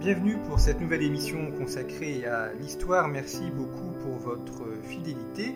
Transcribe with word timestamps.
Bienvenue 0.00 0.38
pour 0.46 0.58
cette 0.58 0.80
nouvelle 0.80 1.02
émission 1.02 1.50
consacrée 1.58 2.24
à 2.24 2.54
l'histoire. 2.54 3.06
Merci 3.06 3.50
beaucoup 3.50 3.92
pour 4.02 4.16
votre 4.16 4.64
fidélité. 4.88 5.54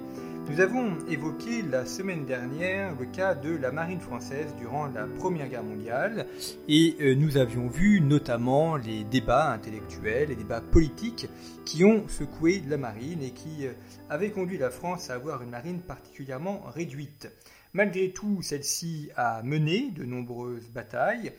Nous 0.51 0.61
avons 0.61 0.99
évoqué 1.09 1.63
la 1.63 1.87
semaine 1.87 2.27
dernière 2.27 2.95
le 3.01 3.07
cas 3.07 3.35
de 3.35 3.57
la 3.57 3.73
marine 3.73 4.01
française 4.01 4.55
durant 4.59 4.89
la 4.89 5.07
Première 5.07 5.49
Guerre 5.49 5.65
mondiale 5.65 6.27
et 6.69 6.95
euh, 7.01 7.15
nous 7.15 7.39
avions 7.39 7.69
vu 7.69 8.03
notamment 8.03 8.77
les 8.77 9.05
débats 9.05 9.51
intellectuels, 9.51 10.29
les 10.29 10.37
débats 10.37 10.61
politiques 10.61 11.27
qui 11.65 11.83
ont 11.83 12.07
secoué 12.07 12.63
la 12.69 12.77
marine 12.77 13.23
et 13.23 13.31
qui 13.31 13.67
euh, 13.67 13.73
avaient 14.11 14.31
conduit 14.31 14.59
la 14.59 14.69
France 14.69 15.09
à 15.09 15.15
avoir 15.15 15.41
une 15.41 15.51
marine 15.51 15.81
particulièrement 15.81 16.65
réduite. 16.75 17.31
Malgré 17.73 18.11
tout, 18.11 18.43
celle-ci 18.43 19.09
a 19.17 19.43
mené 19.43 19.91
de 19.91 20.05
nombreuses 20.05 20.69
batailles 20.69 21.33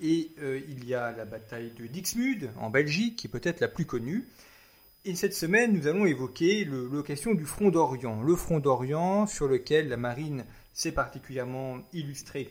et 0.00 0.30
euh, 0.40 0.60
il 0.68 0.86
y 0.86 0.94
a 0.94 1.12
la 1.12 1.24
bataille 1.24 1.72
de 1.78 1.86
Dixmude 1.86 2.50
en 2.60 2.70
Belgique 2.70 3.16
qui 3.16 3.26
est 3.26 3.30
peut-être 3.30 3.60
la 3.60 3.68
plus 3.68 3.84
connue. 3.84 4.26
Et 5.04 5.16
cette 5.16 5.34
semaine, 5.34 5.72
nous 5.72 5.88
allons 5.88 6.06
évoquer 6.06 6.64
le, 6.64 6.88
la 6.92 7.02
question 7.02 7.34
du 7.34 7.44
front 7.44 7.70
d'Orient. 7.70 8.22
Le 8.22 8.36
front 8.36 8.60
d'Orient 8.60 9.26
sur 9.26 9.48
lequel 9.48 9.88
la 9.88 9.96
marine 9.96 10.44
s'est 10.72 10.92
particulièrement 10.92 11.78
illustrée. 11.92 12.50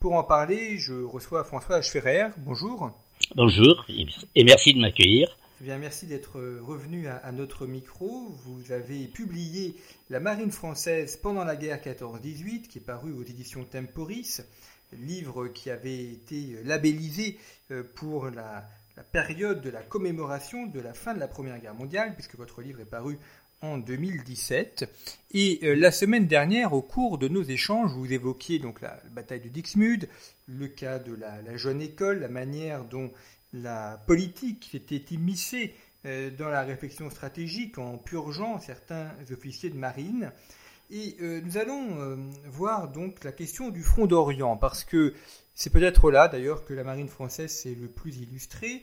Pour 0.00 0.14
en 0.14 0.24
parler, 0.24 0.78
je 0.78 0.94
reçois 0.94 1.44
François 1.44 1.80
Schferrer. 1.80 2.30
Bonjour. 2.38 2.90
Bonjour 3.36 3.86
et 4.34 4.44
merci 4.44 4.74
de 4.74 4.80
m'accueillir. 4.80 5.36
Eh 5.60 5.64
bien, 5.64 5.78
merci 5.78 6.06
d'être 6.06 6.40
revenu 6.60 7.06
à, 7.06 7.18
à, 7.18 7.30
notre 7.30 7.68
micro. 7.68 8.34
Vous 8.44 8.72
avez 8.72 9.06
publié 9.06 9.76
La 10.10 10.18
marine 10.18 10.50
française 10.50 11.16
pendant 11.16 11.44
la 11.44 11.54
guerre 11.54 11.80
14-18, 11.80 12.62
qui 12.62 12.78
est 12.78 12.84
paru 12.84 13.12
aux 13.12 13.22
éditions 13.22 13.62
Temporis, 13.62 14.42
livre 15.00 15.48
qui 15.48 15.70
avait 15.70 16.04
été 16.04 16.56
labellisé 16.64 17.38
euh, 17.70 17.82
pour 17.94 18.30
la, 18.30 18.66
période 19.10 19.62
de 19.62 19.70
la 19.70 19.82
commémoration 19.82 20.66
de 20.66 20.78
la 20.78 20.92
fin 20.94 21.14
de 21.14 21.18
la 21.18 21.26
Première 21.26 21.58
Guerre 21.58 21.74
mondiale, 21.74 22.14
puisque 22.14 22.36
votre 22.36 22.60
livre 22.60 22.80
est 22.80 22.84
paru 22.84 23.18
en 23.62 23.78
2017. 23.78 24.88
Et 25.32 25.60
euh, 25.62 25.74
la 25.74 25.90
semaine 25.90 26.26
dernière, 26.26 26.72
au 26.72 26.82
cours 26.82 27.18
de 27.18 27.28
nos 27.28 27.42
échanges, 27.42 27.92
vous 27.92 28.12
évoquiez 28.12 28.58
donc 28.58 28.80
la, 28.80 29.00
bataille 29.12 29.40
de 29.40 29.48
Dixmude, 29.48 30.08
le 30.46 30.68
cas 30.68 30.98
de 30.98 31.14
la, 31.14 31.40
la, 31.42 31.56
jeune 31.56 31.80
école, 31.80 32.20
la 32.20 32.28
manière 32.28 32.84
dont 32.84 33.10
la 33.54 34.02
politique 34.06 34.74
était 34.74 35.14
immiscée 35.14 35.74
euh, 36.04 36.30
dans 36.30 36.48
la 36.48 36.62
réflexion 36.62 37.10
stratégique 37.10 37.78
en 37.78 37.96
purgeant 37.96 38.58
certains 38.58 39.12
officiers 39.30 39.70
de 39.70 39.78
marine. 39.78 40.32
Et 40.94 41.16
euh, 41.22 41.40
nous 41.42 41.56
allons 41.56 42.00
euh, 42.00 42.16
voir 42.50 42.92
donc 42.92 43.24
la 43.24 43.32
question 43.32 43.70
du 43.70 43.82
front 43.82 44.06
d'Orient, 44.06 44.58
parce 44.58 44.84
que 44.84 45.14
c'est 45.54 45.72
peut-être 45.72 46.10
là 46.10 46.28
d'ailleurs 46.28 46.66
que 46.66 46.74
la 46.74 46.84
marine 46.84 47.08
française 47.08 47.50
s'est 47.50 47.74
le 47.80 47.88
plus 47.88 48.18
illustrée. 48.18 48.82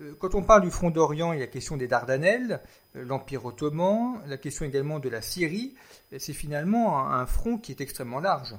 Euh, 0.00 0.14
quand 0.18 0.34
on 0.34 0.42
parle 0.42 0.62
du 0.62 0.70
front 0.70 0.88
d'Orient, 0.88 1.34
il 1.34 1.38
y 1.38 1.42
a 1.42 1.44
la 1.44 1.52
question 1.52 1.76
des 1.76 1.86
Dardanelles, 1.86 2.60
l'Empire 2.94 3.44
ottoman, 3.44 4.22
la 4.26 4.38
question 4.38 4.64
également 4.64 5.00
de 5.00 5.10
la 5.10 5.20
Syrie. 5.20 5.74
C'est 6.16 6.32
finalement 6.32 6.98
un, 6.98 7.20
un 7.20 7.26
front 7.26 7.58
qui 7.58 7.72
est 7.72 7.82
extrêmement 7.82 8.20
large. 8.20 8.54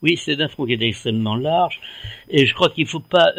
Oui, 0.00 0.16
c'est 0.16 0.40
un 0.40 0.48
front 0.48 0.66
qui 0.66 0.74
est 0.74 0.82
extrêmement 0.82 1.34
large, 1.34 1.80
et 2.28 2.46
je 2.46 2.54
crois 2.54 2.70
qu'il 2.70 2.84
ne 2.84 2.90
faut 2.90 3.00
pas 3.00 3.32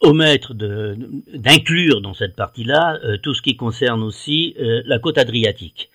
omettre 0.00 0.54
d'inclure 0.54 2.00
dans 2.00 2.14
cette 2.14 2.36
partie-là 2.36 3.00
tout 3.24 3.34
ce 3.34 3.42
qui 3.42 3.56
concerne 3.56 4.04
aussi 4.04 4.54
la 4.56 5.00
côte 5.00 5.18
adriatique. 5.18 5.90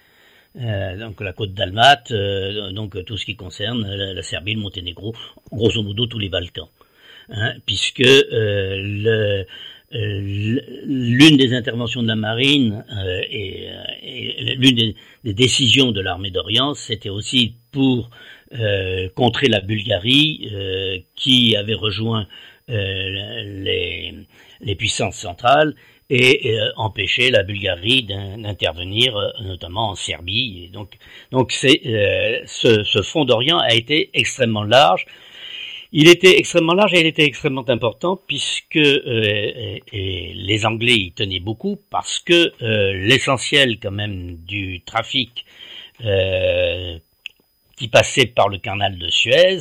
Euh, 0.58 0.98
donc 0.98 1.22
la 1.22 1.32
côte 1.32 1.54
dalmate, 1.54 2.12
euh, 2.12 2.72
donc 2.72 3.06
tout 3.06 3.16
ce 3.18 3.26
qui 3.26 3.36
concerne 3.36 3.88
la, 3.88 4.22
Serbie, 4.22 4.56
le 4.56 4.60
Monténégro, 4.60 5.16
grosso 5.50 5.82
modo 5.82 6.08
tous 6.08 6.20
les 6.20 6.28
Balkans, 6.28 6.68
hein, 7.30 7.54
puisque 7.66 8.02
euh, 8.02 9.46
l'une 9.94 11.38
des 11.38 11.54
interventions 11.54 12.04
de 12.04 12.08
la 12.08 12.18
marine 12.18 12.84
et, 13.30 13.70
et 14.04 14.56
l'une 14.56 14.76
des, 15.24 15.34
décisions 15.34 15.92
de 15.92 16.02
l'armée 16.02 16.32
d'Orient, 16.32 16.74
c'était 16.74 17.10
aussi 17.10 17.56
pour 17.72 18.10
contrer 19.16 19.48
la 19.48 19.62
Bulgarie 19.62 20.50
qui 21.16 21.56
avait 21.58 21.74
rejoint 21.74 22.28
les, 22.68 24.14
les 24.62 24.76
puissances 24.76 25.18
centrales 25.18 25.76
et 26.14 26.60
euh, 26.60 26.72
empêcher 26.76 27.32
la 27.32 27.42
Bulgarie 27.42 28.04
d'intervenir, 28.04 29.16
euh, 29.16 29.30
notamment 29.44 29.92
en 29.92 29.96
Serbie. 29.96 30.70
Donc, 30.74 30.98
donc 31.32 31.54
c'est 31.54 31.82
euh, 31.86 32.42
ce, 32.46 32.84
ce 32.84 33.02
front 33.02 33.24
d'Orient 33.24 33.60
a 33.60 33.74
été 33.74 34.10
extrêmement 34.14 34.64
large. 34.64 35.06
Il 35.94 36.10
était 36.10 36.38
extrêmement 36.38 36.74
large 36.74 36.94
et 36.94 37.00
il 37.00 37.06
était 37.06 37.24
extrêmement 37.24 37.68
important 37.70 38.20
puisque 38.28 38.76
euh, 38.76 39.80
et 39.94 40.34
les 40.36 40.66
Anglais 40.66 40.98
y 40.98 41.12
tenaient 41.14 41.40
beaucoup 41.40 41.80
parce 41.90 42.20
que 42.20 42.52
euh, 42.62 42.94
l'essentiel 42.94 43.80
quand 43.80 43.92
même 43.92 44.36
du 44.46 44.82
trafic 44.82 45.46
qui 47.78 47.88
passait 47.90 48.26
par 48.26 48.50
le 48.50 48.58
canal 48.58 48.98
de 48.98 49.08
Suez 49.10 49.60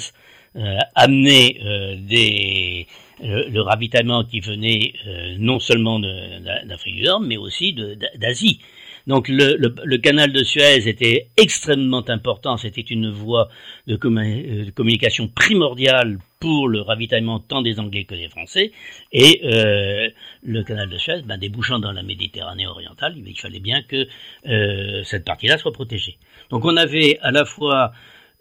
amenait 0.94 1.98
des 1.98 2.86
le, 3.22 3.48
le, 3.48 3.60
ravitaillement 3.60 4.24
qui 4.24 4.40
venait 4.40 4.94
euh, 5.06 5.36
non 5.38 5.58
seulement 5.58 6.00
d'Afrique 6.00 6.96
du 6.96 7.02
Nord, 7.02 7.20
mais 7.20 7.36
aussi 7.36 7.74
d'Asie. 8.16 8.60
Donc 9.06 9.28
le, 9.28 9.56
le, 9.56 9.74
le, 9.82 9.98
canal 9.98 10.32
de 10.32 10.44
Suez 10.44 10.86
était 10.88 11.28
extrêmement 11.36 12.04
important, 12.08 12.56
c'était 12.56 12.80
une 12.82 13.10
voie 13.10 13.48
de, 13.86 13.96
com 13.96 14.14
de, 14.16 14.70
communication 14.70 15.28
primordiale 15.28 16.18
pour 16.38 16.68
le 16.68 16.80
ravitaillement 16.80 17.40
tant 17.40 17.62
des 17.62 17.80
Anglais 17.80 18.04
que 18.04 18.14
des 18.14 18.28
Français, 18.28 18.72
et 19.12 19.40
euh, 19.44 20.08
le 20.42 20.62
canal 20.62 20.88
de 20.88 20.98
Suez, 20.98 21.22
ben, 21.24 21.38
débouchant 21.38 21.78
dans 21.78 21.92
la 21.92 22.02
Méditerranée 22.02 22.66
orientale, 22.66 23.14
il 23.16 23.38
fallait 23.38 23.60
bien 23.60 23.82
que 23.82 24.06
euh, 24.46 25.02
cette 25.04 25.24
partie-là 25.24 25.58
soit 25.58 25.72
protégée. 25.72 26.16
Donc 26.50 26.64
on 26.64 26.76
avait 26.76 27.18
à 27.20 27.30
la 27.30 27.44
fois 27.44 27.92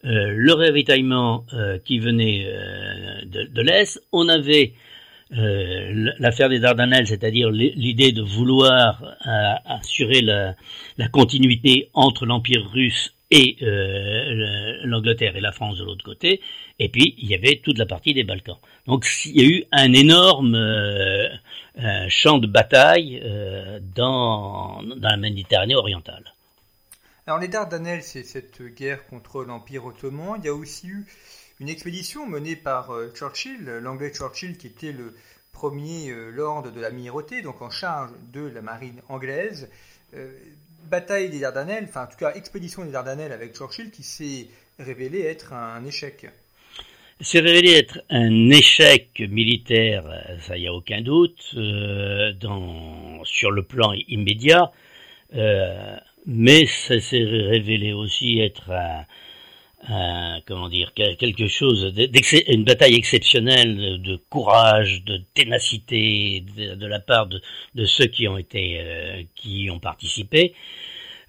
euh, 0.06 0.32
le 0.34 0.54
ravitaillement 0.54 1.46
euh, 1.54 1.78
qui 1.80 2.00
venait 2.00 2.46
euh, 2.48 3.26
de, 3.26 3.62
l'Est, 3.62 4.02
on 4.14 4.30
avait 4.30 4.74
l'affaire 5.32 6.50
des 6.50 6.58
Dardanelles, 6.58 7.06
c'est-à-dire 7.06 7.52
l'idée 7.52 8.12
de 8.12 8.24
vouloir 8.24 9.16
assurer 9.64 10.22
la, 10.22 10.56
continuité 11.12 11.92
entre 11.94 12.26
l'Empire 12.26 12.68
russe 12.74 13.14
et 13.30 13.58
l'Angleterre 14.86 15.36
et 15.36 15.40
la 15.40 15.52
France 15.52 15.78
de 15.78 15.84
l'autre 15.84 16.04
côté, 16.04 16.42
et 16.80 16.90
puis 16.90 17.14
il 17.20 17.30
y 17.30 17.36
avait 17.36 17.62
toute 17.64 17.78
la 17.78 17.86
partie 17.86 18.16
des 18.16 18.24
Balkans. 18.24 18.58
Donc 18.88 19.06
il 19.26 19.40
y 19.40 19.46
a 19.46 19.48
eu 19.48 19.66
un 19.72 19.94
énorme 19.94 20.58
champ 22.08 22.40
de 22.40 22.48
bataille 22.48 23.22
dans 23.96 24.82
la 25.00 25.16
Méditerranée 25.16 25.76
orientale. 25.76 26.24
Alors 27.30 27.40
les 27.40 27.48
Dardanelles, 27.48 28.02
c'est 28.02 28.24
cette 28.24 28.60
guerre 28.74 29.06
contre 29.06 29.44
l'Empire 29.44 29.86
ottoman. 29.86 30.40
Il 30.40 30.46
y 30.46 30.50
a 30.50 30.54
aussi 30.56 30.88
eu 30.88 31.06
une 31.60 31.70
expédition 31.70 32.26
menée 32.26 32.56
par 32.56 32.90
euh, 32.90 33.14
Churchill, 33.14 33.66
l'anglais 33.84 34.12
Churchill 34.12 34.58
qui 34.58 34.66
était 34.66 34.92
le 34.92 35.14
premier 35.52 36.10
euh, 36.10 36.32
lord 36.32 36.64
de 36.72 36.82
l'amirauté, 36.82 37.44
donc 37.44 37.62
en 37.62 37.70
charge 37.70 38.10
de 38.34 38.42
la 38.48 38.64
marine 38.64 39.00
anglaise. 39.10 39.70
Euh, 40.16 40.32
bataille 40.86 41.30
des 41.30 41.42
Dardanelles, 41.42 41.86
enfin 41.88 42.06
en 42.06 42.08
tout 42.08 42.18
cas 42.18 42.34
expédition 42.34 42.84
des 42.84 42.94
Dardanelles 42.94 43.32
avec 43.32 43.56
Churchill 43.56 43.92
qui 43.92 44.02
s'est 44.02 44.48
révélé 44.80 45.22
être 45.22 45.54
un 45.54 45.86
échec. 45.86 46.26
C'est 47.22 47.42
révélé 47.42 47.74
être 47.74 48.02
un 48.10 48.50
échec 48.50 49.20
militaire, 49.20 50.04
ça 50.48 50.58
y 50.58 50.68
a 50.68 50.74
aucun 50.74 51.02
doute, 51.02 51.40
sur 53.24 53.52
le 53.52 53.62
plan 53.62 53.94
immédiat. 54.08 54.72
Mais 56.30 56.68
ça 56.68 57.00
s'est 57.00 57.24
révélé 57.24 57.92
aussi 57.92 58.40
être 58.40 58.72
comment 60.46 60.70
dire 60.70 60.94
quelque 60.94 61.48
chose 61.48 61.92
une 62.48 62.64
bataille 62.64 62.96
exceptionnelle 62.96 64.00
de 64.02 64.16
courage 64.30 65.04
de 65.06 65.22
ténacité 65.34 66.46
de, 66.56 66.86
la 66.86 67.00
part 67.00 67.28
de, 67.28 67.86
ceux 67.86 68.06
qui 68.06 68.28
ont 68.28 68.38
été 68.38 68.80
euh, 68.80 69.24
qui 69.36 69.70
ont 69.72 69.80
participé 69.80 70.54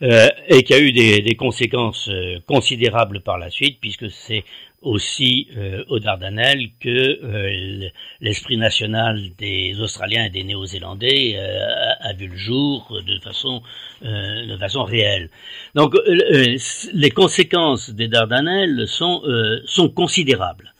et 0.02 0.62
qui 0.62 0.74
a 0.74 0.78
eu 0.78 0.92
des, 0.92 1.36
conséquences 1.36 2.10
considérables 2.46 3.20
par 3.20 3.38
la 3.38 3.50
suite, 3.50 3.78
puisque 3.80 4.10
c'est 4.10 4.44
aussi 4.82 5.48
euh, 5.56 5.84
aux 5.88 5.98
Dardanelles 5.98 6.70
que 6.80 6.88
euh, 6.88 7.88
l'esprit 8.20 8.56
national 8.56 9.20
des 9.36 9.78
Australiens 9.80 10.24
et 10.24 10.30
des 10.30 10.42
Néo-Zélandais 10.42 11.34
euh, 11.36 11.92
a, 12.00 12.12
vu 12.14 12.28
le 12.28 12.36
jour 12.36 13.00
de 13.06 13.18
façon 13.20 13.62
de 14.02 14.56
façon 14.56 14.84
réelle. 14.84 15.28
Donc 15.74 15.94
les 16.06 17.10
conséquences 17.10 17.90
des 17.90 18.08
Dardanelles 18.08 18.86
sont 18.88 19.88
considérables. 19.94 20.72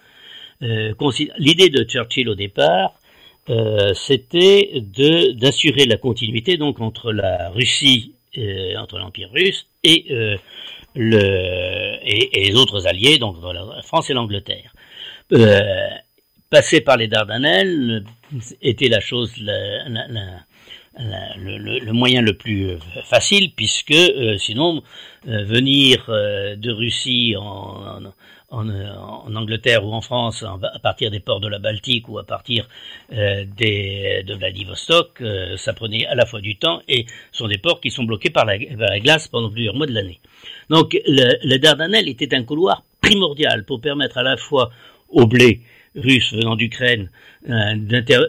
L'idée 0.63 1.69
de 1.69 1.85
Churchill 1.85 2.31
au 2.31 2.35
départ, 2.35 2.95
c'était 3.95 4.83
d'assurer 5.35 5.85
la 5.85 5.99
continuité 5.99 6.57
donc 6.57 6.81
entre 6.81 7.13
la 7.13 7.51
Russie, 7.51 8.15
entre 8.77 8.99
l'Empire 8.99 9.31
russe 9.33 9.67
et 9.83 10.07
le, 10.95 11.99
et, 12.03 12.45
les 12.45 12.55
autres 12.55 12.87
alliés, 12.87 13.19
donc 13.19 13.37
la 13.43 13.83
France 13.83 14.11
et 14.11 14.15
l'Angleterre. 14.15 14.73
Euh, 15.33 15.89
passer 16.49 16.81
par 16.81 16.97
les 16.97 17.07
Dardanelles 17.07 18.05
était 18.61 18.89
la 18.89 19.01
chose, 19.01 19.33
la, 19.39 19.89
la, 19.89 20.41
le, 20.99 21.79
le, 21.79 21.93
moyen 21.93 22.21
le 22.23 22.35
plus 22.35 22.77
facile, 23.05 23.53
puisque 23.55 23.93
euh, 23.93 24.37
sinon, 24.39 24.83
euh, 25.29 25.45
venir 25.45 26.05
euh, 26.09 26.57
de 26.57 26.71
Russie 26.73 27.35
en, 27.39 28.03
en, 28.51 28.69
en, 28.69 29.37
Angleterre 29.37 29.85
ou 29.85 29.93
en 29.93 30.01
France 30.01 30.43
à 30.43 30.79
partir 30.81 31.11
des 31.11 31.21
ports 31.21 31.41
de 31.41 31.49
la 31.49 31.59
Baltique 31.59 32.09
ou 32.09 32.19
à 32.19 32.25
partir 32.25 32.69
euh, 33.13 33.45
des, 33.57 34.23
de 34.27 34.35
Vladivostok, 34.35 35.21
euh, 35.21 35.57
ça 35.57 35.73
prenait 35.73 36.07
à 36.07 36.15
la 36.15 36.27
fois 36.27 36.41
du 36.41 36.57
temps 36.57 36.83
et 36.89 37.07
sont 37.33 37.49
des 37.49 37.59
ports 37.59 37.81
qui 37.81 37.91
sont 37.91 38.05
bloqués 38.05 38.31
par 38.31 38.45
la, 38.45 38.59
la 38.59 39.01
glace 39.01 39.29
pendant 39.29 39.51
plusieurs 39.51 39.75
mois 39.75 39.87
de 39.87 39.93
l'année. 39.93 40.21
Donc 40.69 40.99
le, 41.07 41.37
le 41.47 41.59
Dardanelles 41.59 42.09
était 42.09 42.35
un 42.35 42.43
couloir 42.43 42.85
primordial 43.01 43.65
pour 43.65 43.81
permettre 43.81 44.19
à 44.19 44.23
la 44.23 44.37
fois 44.37 44.71
au 45.09 45.27
blé 45.27 45.61
russe 45.95 46.33
venant 46.33 46.57
d'Ukraine 46.57 47.11
euh, 47.49 47.75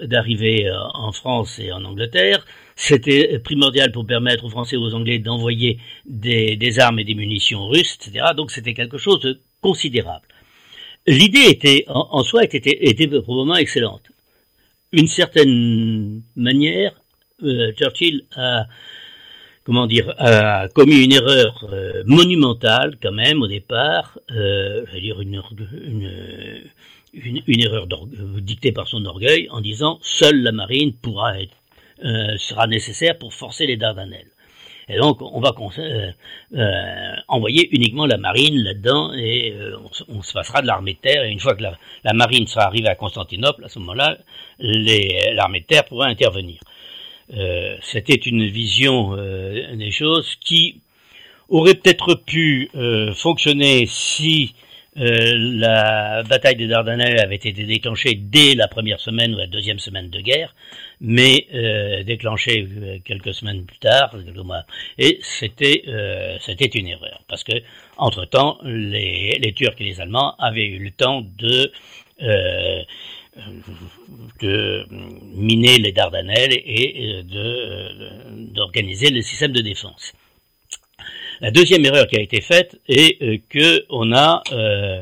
d'arriver 0.07 0.67
euh, 0.67 0.73
en 0.93 1.11
France 1.11 1.59
et 1.59 1.71
en 1.71 1.83
Angleterre. 1.83 2.45
C'était 2.75 3.39
primordial 3.39 3.91
pour 3.91 4.05
permettre 4.05 4.45
aux 4.45 4.49
Français 4.49 4.75
et 4.75 4.79
aux 4.79 4.93
Anglais 4.93 5.19
d'envoyer 5.19 5.79
des, 6.05 6.79
armes 6.79 6.99
et 6.99 7.03
des 7.03 7.13
munitions 7.13 7.67
russes, 7.67 7.97
etc. 7.99 8.27
Donc 8.35 8.51
c'était 8.51 8.73
quelque 8.73 8.97
chose 8.97 9.19
de 9.19 9.39
considérable. 9.61 10.25
L'idée 11.05 11.47
était, 11.49 11.83
en, 11.87 12.23
soi, 12.23 12.43
était, 12.43 13.07
probablement 13.07 13.55
excellente. 13.55 14.03
Une 14.91 15.07
certaine 15.07 16.21
manière, 16.35 16.93
euh, 17.43 17.71
Churchill 17.73 18.25
a, 18.35 18.65
comment 19.63 19.87
dire, 19.87 20.13
a 20.17 20.67
commis 20.69 21.03
une 21.03 21.11
erreur 21.11 21.69
monumentale 22.05 22.97
quand 23.01 23.11
même 23.11 23.41
au 23.41 23.47
départ, 23.47 24.19
euh, 24.31 24.85
je 24.87 24.93
veux 24.93 25.01
dire 25.01 25.21
une, 25.21 25.41
une, 27.13 27.41
une 27.47 27.61
erreur 27.61 27.87
dictée 28.41 28.71
par 28.71 28.87
son 28.87 29.05
orgueil 29.05 29.47
en 29.49 29.61
disant 29.61 29.99
seule 30.01 30.41
la 30.41 30.51
marine 30.51 30.93
pourra 30.93 31.39
être, 31.39 31.55
euh, 32.03 32.37
sera 32.37 32.67
nécessaire 32.67 33.17
pour 33.17 33.33
forcer 33.33 33.67
les 33.67 33.77
Dardanelles. 33.77 34.31
Et 34.91 34.97
donc, 34.97 35.21
on 35.21 35.39
va 35.39 35.53
euh, 35.79 36.11
euh, 36.53 37.15
envoyer 37.29 37.69
uniquement 37.73 38.05
la 38.05 38.17
marine 38.17 38.61
là-dedans 38.61 39.13
et 39.13 39.53
euh, 39.53 39.77
on, 40.09 40.21
se 40.21 40.33
passera 40.33 40.61
de 40.61 40.67
l'armée 40.67 40.95
de 40.95 40.99
terre. 40.99 41.23
Et 41.23 41.31
une 41.31 41.39
fois 41.39 41.55
que 41.55 41.63
la, 41.63 42.13
marine 42.13 42.45
sera 42.45 42.65
arrivée 42.65 42.89
à 42.89 42.95
Constantinople, 42.95 43.63
à 43.63 43.69
ce 43.69 43.79
moment-là, 43.79 44.17
l'armée 44.59 45.61
de 45.61 45.65
terre 45.65 45.85
pourra 45.85 46.07
intervenir. 46.07 46.59
Euh, 47.33 47.77
C'était 47.81 48.15
une 48.15 48.47
vision 48.47 49.15
euh, 49.15 49.75
des 49.75 49.91
choses 49.91 50.35
qui 50.41 50.81
aurait 51.47 51.75
peut-être 51.75 52.15
pu 52.15 52.69
fonctionner 53.13 53.85
si 53.85 54.55
euh, 54.97 55.35
la 55.37 56.21
bataille 56.23 56.57
des 56.57 56.67
Dardanelles 56.67 57.19
avait 57.19 57.35
été 57.35 57.53
déclenchée 57.53 58.15
dès 58.15 58.55
la 58.55 58.67
première 58.67 58.99
semaine 58.99 59.33
ou 59.33 59.37
la 59.37 59.47
deuxième 59.47 59.79
semaine 59.79 60.09
de 60.09 60.19
guerre, 60.19 60.53
mais 60.99 61.47
euh, 61.53 62.03
déclenchée 62.03 62.67
euh, 62.69 62.97
quelques 63.05 63.33
semaines 63.33 63.65
plus 63.65 63.77
tard, 63.77 64.11
quelques 64.11 64.35
mois. 64.37 64.65
Et 64.97 65.19
c'était 65.21 65.83
euh, 65.87 66.37
c'était 66.41 66.65
une 66.65 66.87
erreur 66.87 67.23
parce 67.29 67.45
que 67.45 67.53
entre 67.95 68.25
temps, 68.25 68.57
les, 68.63 69.37
les 69.39 69.53
Turcs 69.53 69.75
et 69.79 69.85
les 69.85 70.01
Allemands 70.01 70.35
avaient 70.37 70.67
eu 70.67 70.79
le 70.79 70.91
temps 70.91 71.21
de 71.21 71.71
de 74.41 74.85
miner 75.33 75.77
les 75.77 75.93
Dardanelles 75.93 76.53
et 76.53 77.23
de 77.23 78.53
d'organiser 78.53 79.09
le 79.09 79.21
système 79.21 79.53
de 79.53 79.61
défense. 79.61 80.13
La 81.41 81.49
deuxième 81.49 81.83
erreur 81.85 82.05
qui 82.05 82.17
a 82.17 82.21
été 82.21 82.39
faite 82.39 82.79
est 82.87 83.19
euh, 83.23 83.37
que 83.49 83.83
on 83.89 84.13
a, 84.13 84.43
euh, 84.51 85.01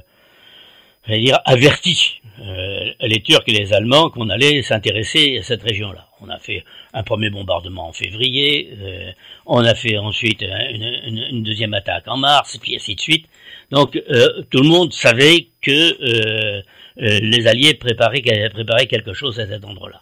dire, 1.09 1.37
averti 1.43 2.21
euh, 2.39 2.91
les 3.01 3.21
Turcs 3.21 3.43
et 3.47 3.51
les 3.51 3.73
Allemands 3.73 4.09
qu'on 4.09 4.29
allait 4.29 4.61
s'intéresser 4.61 5.39
à 5.39 5.43
cette 5.43 5.63
région-là. 5.63 6.07
On 6.21 6.29
a 6.29 6.39
fait 6.39 6.63
un 6.93 7.03
premier 7.03 7.29
bombardement 7.29 7.89
en 7.89 7.91
février, 7.91 8.69
euh, 8.81 9.11
on 9.45 9.65
a 9.65 9.75
fait 9.75 9.97
ensuite 9.97 10.41
une, 10.41 11.43
deuxième 11.43 11.73
attaque 11.73 12.07
en 12.07 12.15
mars, 12.15 12.57
puis 12.57 12.73
ainsi 12.73 12.95
de 12.95 13.01
suite. 13.01 13.25
Donc 13.71 14.01
tout 14.49 14.61
le 14.61 14.67
monde 14.67 14.93
savait 14.93 15.47
que 15.61 16.61
les 16.97 17.47
Alliés 17.47 17.73
préparaient 17.73 18.87
quelque 18.87 19.13
chose 19.13 19.39
à 19.39 19.47
cet 19.47 19.63
endroit-là. 19.65 20.01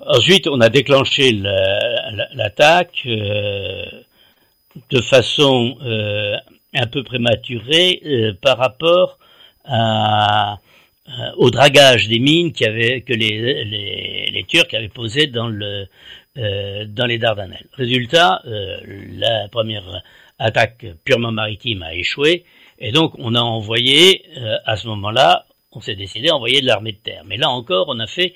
Ensuite, 0.00 0.46
on 0.46 0.60
a 0.60 0.68
déclenché 0.68 1.32
l'attaque 2.34 3.06
de 4.90 5.00
façon 5.00 5.76
euh, 5.82 6.36
un 6.74 6.86
peu 6.86 7.02
prématurée 7.02 8.00
euh, 8.04 8.32
par 8.40 8.58
rapport 8.58 9.18
euh, 9.68 10.54
au 11.36 11.50
dragage 11.50 12.08
des 12.08 12.18
mines 12.18 12.52
que 12.52 13.12
les, 13.12 14.44
Turcs 14.48 14.72
avaient 14.72 14.88
posé 14.88 15.26
dans, 15.26 15.48
le, 15.48 15.86
dans 16.36 17.06
les 17.06 17.18
Dardanelles. 17.18 17.66
Résultat, 17.72 18.42
la 18.44 19.48
première 19.48 20.02
attaque 20.38 20.86
purement 21.04 21.32
maritime 21.32 21.82
a 21.82 21.94
échoué 21.94 22.44
et 22.78 22.92
donc 22.92 23.12
on 23.18 23.34
a 23.34 23.40
envoyé 23.40 24.24
à 24.64 24.76
ce 24.76 24.86
moment-là, 24.86 25.46
on 25.72 25.80
s'est 25.80 25.96
décidé 25.96 26.28
à 26.28 26.36
envoyer 26.36 26.60
de 26.60 26.66
l'armée 26.66 26.92
de 26.92 26.98
terre. 26.98 27.22
Mais 27.26 27.36
là 27.36 27.50
encore, 27.50 27.86
on 27.88 27.98
a 27.98 28.06
fait 28.06 28.34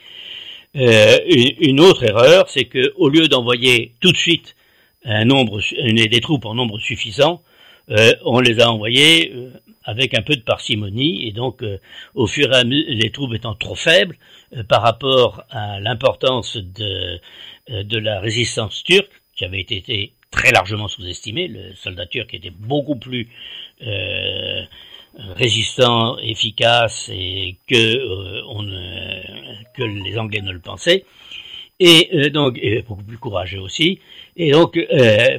une 0.74 1.80
autre 1.80 2.02
erreur, 2.02 2.48
c'est 2.48 2.64
que 2.64 2.92
au 2.96 3.08
lieu 3.08 3.28
d'envoyer 3.28 3.92
tout 4.00 4.10
de 4.10 4.16
suite 4.16 4.56
un 5.04 5.24
nombre, 5.24 5.60
des 5.72 6.20
troupes 6.20 6.44
en 6.46 6.54
nombre 6.54 6.78
suffisant, 6.78 7.42
euh, 7.90 8.12
on 8.24 8.40
les 8.40 8.60
a 8.60 8.70
envoyées 8.70 9.32
euh, 9.34 9.50
avec 9.84 10.14
un 10.14 10.22
peu 10.22 10.36
de 10.36 10.40
parcimonie 10.40 11.28
et 11.28 11.32
donc 11.32 11.62
euh, 11.62 11.78
au 12.14 12.26
fur 12.26 12.50
et 12.50 12.56
à 12.56 12.64
mesure 12.64 12.86
les 12.88 13.10
troupes 13.10 13.34
étant 13.34 13.54
trop 13.54 13.74
faibles 13.74 14.16
par 14.68 14.80
rapport 14.82 15.44
à 15.50 15.80
l'importance 15.80 16.56
de 16.56 17.20
de 17.68 17.98
la 17.98 18.20
résistance 18.20 18.84
turque 18.84 19.10
qui 19.36 19.44
avait 19.44 19.60
été 19.60 20.12
très 20.30 20.50
largement 20.52 20.86
sous-estimée, 20.86 21.48
le 21.48 21.74
soldat 21.74 22.06
turc 22.06 22.32
était 22.34 22.50
beaucoup 22.50 22.96
plus 22.96 23.28
résistant, 25.34 26.18
efficace 26.18 27.10
et 27.12 27.56
que 27.66 28.42
on 28.48 28.64
que 29.76 29.82
les 29.82 30.18
Anglais 30.18 30.42
ne 30.42 30.52
le 30.52 30.60
pensaient 30.60 31.04
et 31.80 32.30
donc 32.30 32.58
et 32.60 32.82
beaucoup 32.82 33.02
plus 33.02 33.18
courageux 33.18 33.60
aussi 33.60 33.98
et 34.36 34.50
donc, 34.50 34.76
euh, 34.76 35.38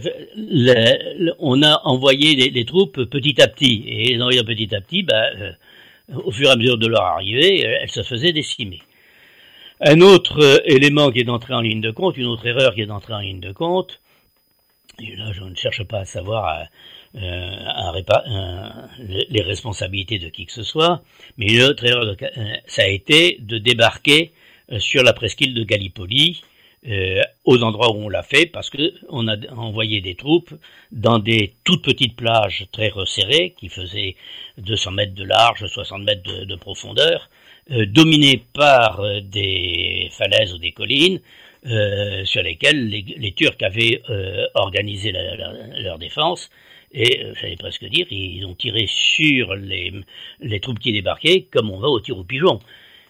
on 1.40 1.62
a 1.64 1.82
envoyé 1.84 2.50
les, 2.50 2.66
troupes 2.66 3.04
petit 3.04 3.42
à 3.42 3.48
petit. 3.48 3.84
Et 3.88 4.14
les 4.14 4.22
envoyant 4.22 4.46
petit 4.46 4.74
à 4.74 4.80
petit, 4.80 5.04
bah, 5.04 5.32
euh, 5.38 5.52
au 6.24 6.32
fur 6.32 6.48
et 6.48 6.52
à 6.52 6.56
mesure 6.56 6.78
de 6.78 6.88
leur 6.88 7.04
arrivée, 7.04 7.68
euh, 7.68 7.80
elles 7.82 7.90
se 7.90 8.04
faisaient 8.04 8.32
décimer. 8.32 8.82
Un 9.82 10.00
autre 10.00 10.42
euh, 10.42 10.60
élément 10.64 11.12
qui 11.12 11.20
est 11.20 11.26
d'entrer 11.26 11.54
en 11.54 11.60
ligne 11.60 11.82
de 11.82 11.92
compte, 11.92 12.16
une 12.16 12.28
autre 12.28 12.48
erreur 12.48 12.74
qui 12.74 12.82
est 12.82 12.86
d'entrer 12.86 13.14
en 13.14 13.20
ligne 13.20 13.42
de 13.42 13.52
compte, 13.52 14.00
et 15.00 15.14
là 15.18 15.34
je 15.34 15.44
ne 15.44 15.56
cherche 15.56 15.84
pas 15.84 16.00
à 16.00 16.06
savoir 16.06 16.66
les 17.14 19.42
responsabilités 19.42 20.20
de 20.20 20.30
qui 20.30 20.46
que 20.46 20.54
ce 20.54 20.64
soit, 20.64 21.02
mais 21.38 21.48
une 21.48 21.64
autre 21.64 21.86
erreur, 21.86 22.16
ça 22.66 22.84
a 22.84 22.88
été 22.88 23.38
de 23.42 23.58
débarquer 23.58 24.32
sur 24.80 25.04
la 25.04 25.14
presqu'île 25.14 25.54
de 25.54 25.64
Gallipoli, 25.64 26.42
euh, 26.88 27.22
aux 27.46 27.64
endroits 27.64 27.92
où 27.92 28.06
on 28.06 28.10
l'a 28.10 28.22
fait 28.22 28.46
parce 28.46 28.70
que 28.70 28.94
on 29.10 29.28
a 29.28 29.38
envoyé 29.56 30.02
des 30.02 30.14
troupes 30.14 30.54
dans 30.92 31.18
des 31.18 31.54
toutes 31.64 31.84
petites 31.84 32.16
plages 32.16 32.68
très 32.72 32.90
resserrées 32.90 33.56
qui 33.58 33.70
faisaient 33.70 34.16
200 34.60 34.92
mètres 34.92 35.16
de 35.16 35.24
large, 35.24 35.66
60 35.66 36.04
mètres 36.04 36.46
de, 36.46 36.56
profondeur, 36.56 37.30
euh, 37.72 37.88
dominées 37.88 38.44
par 38.54 39.00
euh, 39.00 39.20
des 39.22 40.10
falaises 40.12 40.54
ou 40.54 40.60
des 40.60 40.74
collines 40.74 41.22
euh, 41.66 42.24
sur 42.26 42.44
lesquelles 42.44 42.88
les, 42.88 43.32
Turcs 43.32 43.58
avaient 43.62 44.04
organisé 44.54 45.12
leur 45.12 45.98
défense. 45.98 46.52
Et 46.92 47.24
j'allais 47.42 47.58
presque 47.58 47.86
dire, 47.86 48.06
ils 48.12 48.46
ont 48.46 48.54
tiré 48.54 48.86
sur 48.88 49.56
les, 49.56 49.92
les 50.40 50.60
troupes 50.60 50.80
qui 50.80 50.94
débarquaient 50.94 51.48
comme 51.52 51.72
on 51.72 51.80
va 51.80 51.88
au 51.88 52.00
tir 52.00 52.16
au 52.18 52.24
pigeon. 52.24 52.60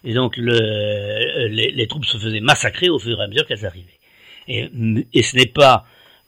Et 0.05 0.13
donc 0.13 0.37
le, 0.37 1.47
les, 1.47 1.87
troupes 1.87 2.05
se 2.05 2.17
faisaient 2.17 2.39
massacrer 2.39 2.89
au 2.89 2.99
fur 2.99 3.19
et 3.19 3.23
à 3.23 3.27
mesure 3.27 3.45
qu'elles 3.45 3.65
arrivaient. 3.65 3.99
Et, 4.47 4.69
ce 5.23 5.35
n'est 5.35 5.47
pas 5.47 5.85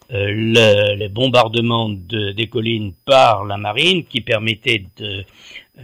le, 0.10 0.96
les 0.96 1.10
bombardements 1.10 1.90
de, 1.90 2.32
des 2.32 2.48
collines 2.48 2.94
par 3.06 3.46
la 3.46 3.58
marine 3.58 4.04
qui 4.06 4.22
permettaient 4.22 4.86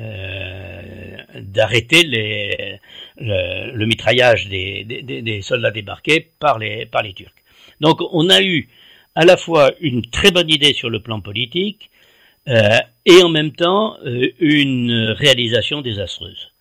euh, 0.01 1.17
d'arrêter 1.35 2.01
le, 2.03 2.79
le, 3.77 3.85
mitraillage 3.85 4.47
des, 4.47 5.39
soldats 5.43 5.69
débarqués 5.69 6.31
par 6.39 6.57
les, 6.57 6.89
Turcs. 7.15 7.31
Donc 7.79 7.99
on 8.11 8.27
a 8.31 8.41
eu 8.41 8.69
à 9.13 9.23
la 9.23 9.37
fois 9.37 9.71
une 9.81 10.01
très 10.01 10.31
bonne 10.31 10.49
idée 10.49 10.73
sur 10.73 10.89
le 10.89 10.99
plan 10.99 11.21
politique 11.21 11.91
euh, 12.47 12.79
et 13.05 13.21
en 13.21 13.29
même 13.29 13.51
temps 13.51 13.97
euh, 14.03 14.31
une 14.39 15.13
réalisation 15.15 15.81
désastreuse. 15.81 16.52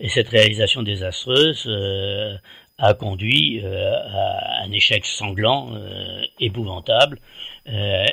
Et 0.00 0.08
cette 0.08 0.28
réalisation 0.28 0.82
désastreuse 0.82 1.64
euh, 1.66 2.36
a 2.78 2.94
conduit 2.94 3.60
euh, 3.62 3.92
à 3.94 4.64
un 4.64 4.72
échec 4.72 5.04
sanglant, 5.04 5.74
euh, 5.74 6.22
épouvantable, 6.40 7.18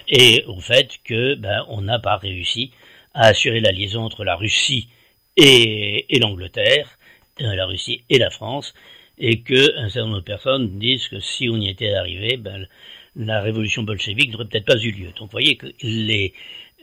et 0.07 0.43
au 0.45 0.59
fait 0.59 0.99
que 1.03 1.33
ben, 1.33 1.65
on 1.69 1.81
n'a 1.81 1.97
pas 1.97 2.17
réussi 2.17 2.71
à 3.15 3.27
assurer 3.27 3.59
la 3.59 3.71
liaison 3.71 4.03
entre 4.03 4.23
la 4.23 4.35
Russie 4.35 4.89
et, 5.35 6.15
et 6.15 6.19
l'Angleterre, 6.19 6.99
la 7.39 7.65
Russie 7.65 8.03
et 8.09 8.19
la 8.19 8.29
France, 8.29 8.75
et 9.17 9.41
que 9.41 9.79
un 9.79 9.89
certain 9.89 10.09
nombre 10.09 10.19
de 10.19 10.25
personnes 10.25 10.77
disent 10.77 11.07
que 11.07 11.19
si 11.19 11.49
on 11.49 11.57
y 11.59 11.69
était 11.69 11.93
arrivé, 11.93 12.37
ben, 12.37 12.67
la 13.17 13.41
révolution 13.41 13.83
bolchevique 13.83 14.31
n'aurait 14.31 14.45
peut-être 14.45 14.65
pas 14.65 14.77
eu 14.77 14.91
lieu. 14.91 15.07
Donc 15.07 15.21
vous 15.21 15.31
voyez 15.31 15.57
que 15.57 15.67
les, 15.81 16.33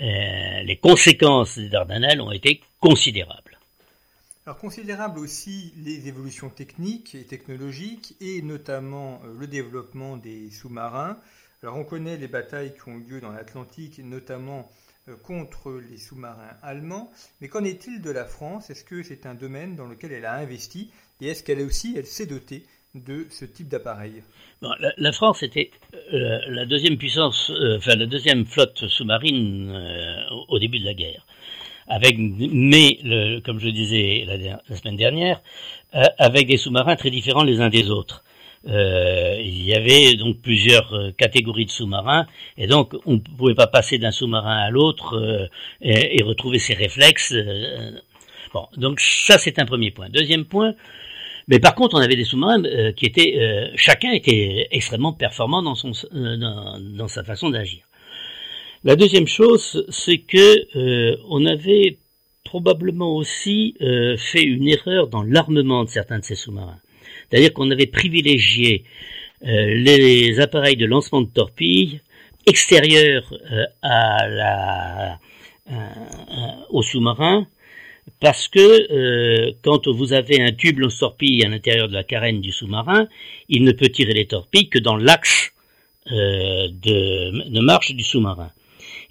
euh, 0.00 0.62
les 0.62 0.76
conséquences 0.76 1.56
des 1.58 1.68
Dardanelles 1.68 2.20
ont 2.20 2.32
été 2.32 2.61
considérables. 2.80 3.44
Alors 4.47 4.59
considérables 4.59 5.19
aussi 5.21 5.73
les 5.79 6.07
évolutions 6.07 6.51
techniques 6.51 7.15
et 7.15 7.25
technologiques 7.25 8.15
et 8.21 8.43
notamment 8.43 9.23
euh, 9.25 9.33
le 9.41 9.47
développement 9.47 10.19
des 10.19 10.51
sous-marins. 10.51 11.19
Alors 11.63 11.79
on 11.79 11.85
connaît 11.85 12.19
les 12.19 12.29
batailles 12.29 12.75
qui 12.75 12.91
ont 12.91 12.99
eu 12.99 13.05
lieu 13.05 13.21
dans 13.23 13.33
l'Atlantique, 13.33 13.99
notamment 14.01 14.71
euh, 15.09 15.17
contre 15.17 15.81
les 15.91 15.97
sous-marins 15.97 16.59
allemands. 16.63 17.11
Mais 17.41 17.49
qu'en 17.49 17.65
est-il 17.65 18.03
de 18.03 18.11
la 18.11 18.27
France? 18.27 18.69
Est-ce 18.69 18.85
que 18.85 19.03
c'est 19.03 19.25
un 19.25 19.33
domaine 19.33 19.77
dans 19.77 19.87
lequel 19.87 20.13
elle 20.13 20.27
a 20.27 20.35
investi? 20.35 20.91
Et 21.23 21.29
est-ce 21.29 21.43
qu'elle 21.43 21.63
aussi 21.63 21.95
elle 21.97 22.05
s'est 22.05 22.27
dotée 22.27 22.67
de 22.95 23.27
ce 23.31 23.47
type 23.47 23.69
d'appareil? 23.69 24.23
La, 24.99 25.13
France 25.13 25.43
était 25.43 25.71
euh, 26.13 26.39
la 26.49 26.67
deuxième 26.67 26.99
puissance, 26.99 27.51
enfin 27.77 27.97
la 27.97 28.07
deuxième 28.07 28.45
flotte 28.45 28.89
sous-marine 28.89 30.27
au 30.49 30.59
début 30.59 30.81
de 30.81 30.85
la 30.85 30.95
guerre. 30.95 31.25
Avec, 31.88 32.17
mais 32.19 32.99
le, 33.05 33.41
comme 33.41 33.59
je 33.59 33.69
disais 33.69 34.25
la, 34.26 34.76
semaine 34.76 34.97
dernière, 34.97 35.43
euh, 35.95 36.05
avec 36.19 36.47
des 36.47 36.57
sous-marins 36.57 36.97
très 36.97 37.11
différents 37.11 37.45
les 37.45 37.61
uns 37.61 37.69
des 37.69 37.91
autres. 37.91 38.25
Euh, 38.67 39.37
il 39.41 39.62
y 39.67 39.75
avait 39.75 40.14
donc 40.14 40.41
plusieurs 40.41 41.12
catégories 41.19 41.67
de 41.67 41.71
sous-marins 41.71 42.26
et 42.57 42.67
donc 42.67 42.95
on 43.05 43.14
ne 43.14 43.19
pouvait 43.19 43.55
pas 43.55 43.67
passer 43.67 43.99
d'un 43.99 44.11
sous-marin 44.11 44.57
à 44.57 44.71
l'autre 44.71 45.50
et, 45.83 46.19
et, 46.19 46.23
retrouver 46.23 46.59
ses 46.59 46.73
réflexes. 46.73 47.35
bon, 48.55 48.67
donc 48.79 49.00
ça 49.00 49.37
c'est 49.37 49.59
un 49.59 49.67
premier 49.67 49.91
point. 49.91 50.09
Deuxième 50.09 50.47
point, 50.47 50.75
mais 51.49 51.59
par 51.59 51.75
contre, 51.75 51.97
on 51.97 52.00
avait 52.00 52.17
des 52.17 52.25
sous-marins 52.25 52.64
euh, 52.64 52.93
qui 52.93 53.07
étaient, 53.07 53.35
euh, 53.38 53.69
chacun 53.76 54.12
était 54.12 54.69
extrêmement 54.71 55.12
performant 55.12 55.62
dans 55.62 55.75
son, 55.75 55.93
euh, 56.14 56.37
dans, 56.37 56.79
dans, 56.81 57.09
sa 57.09 57.23
façon 57.23 57.50
d'agir. 57.50 57.85
La 58.85 58.97
deuxième 58.97 59.26
chose, 59.26 59.87
c'est 59.88 60.19
que 60.19 61.25
on 61.29 61.47
avait 61.47 61.99
probablement 62.45 63.17
aussi 63.17 63.75
fait 64.19 64.43
une 64.43 64.69
erreur 64.69 65.09
dans 65.09 65.23
l'armement 65.23 65.85
de 65.85 65.88
certains 65.88 66.19
de 66.19 66.25
ces 66.25 66.35
sous-marins. 66.35 66.79
C'est-à-dire 67.31 67.55
qu'on 67.55 67.71
avait 67.71 67.87
privilégié 67.87 68.85
les 69.43 70.38
appareils 70.38 70.76
de 70.76 70.85
lancement 70.85 71.23
de 71.23 71.29
torpilles 71.29 72.00
extérieurs 72.47 73.33
à 73.81 74.29
la, 74.29 75.19
aux 76.69 76.83
sous-marins 76.83 77.47
parce 78.21 78.49
que 78.49 78.93
euh, 78.93 79.53
quand 79.62 79.88
vous 79.88 80.12
avez 80.12 80.41
un 80.41 80.53
tube 80.53 80.79
lance-torpille 80.79 81.45
à 81.45 81.49
l'intérieur 81.49 81.88
de 81.88 81.95
la 81.95 82.05
carène 82.05 82.41
du 82.41 82.53
sous-marin, 82.53 83.09
il 83.49 83.64
ne 83.64 83.73
peut 83.73 83.88
tirer 83.88 84.12
les 84.12 84.26
torpilles 84.26 84.69
que 84.69 84.79
dans 84.79 84.97
l'axe 84.97 85.53
euh, 86.11 86.69
de, 86.69 87.50
de, 87.50 87.61
marche 87.61 87.93
du 87.93 88.05
sous-marin. 88.05 88.50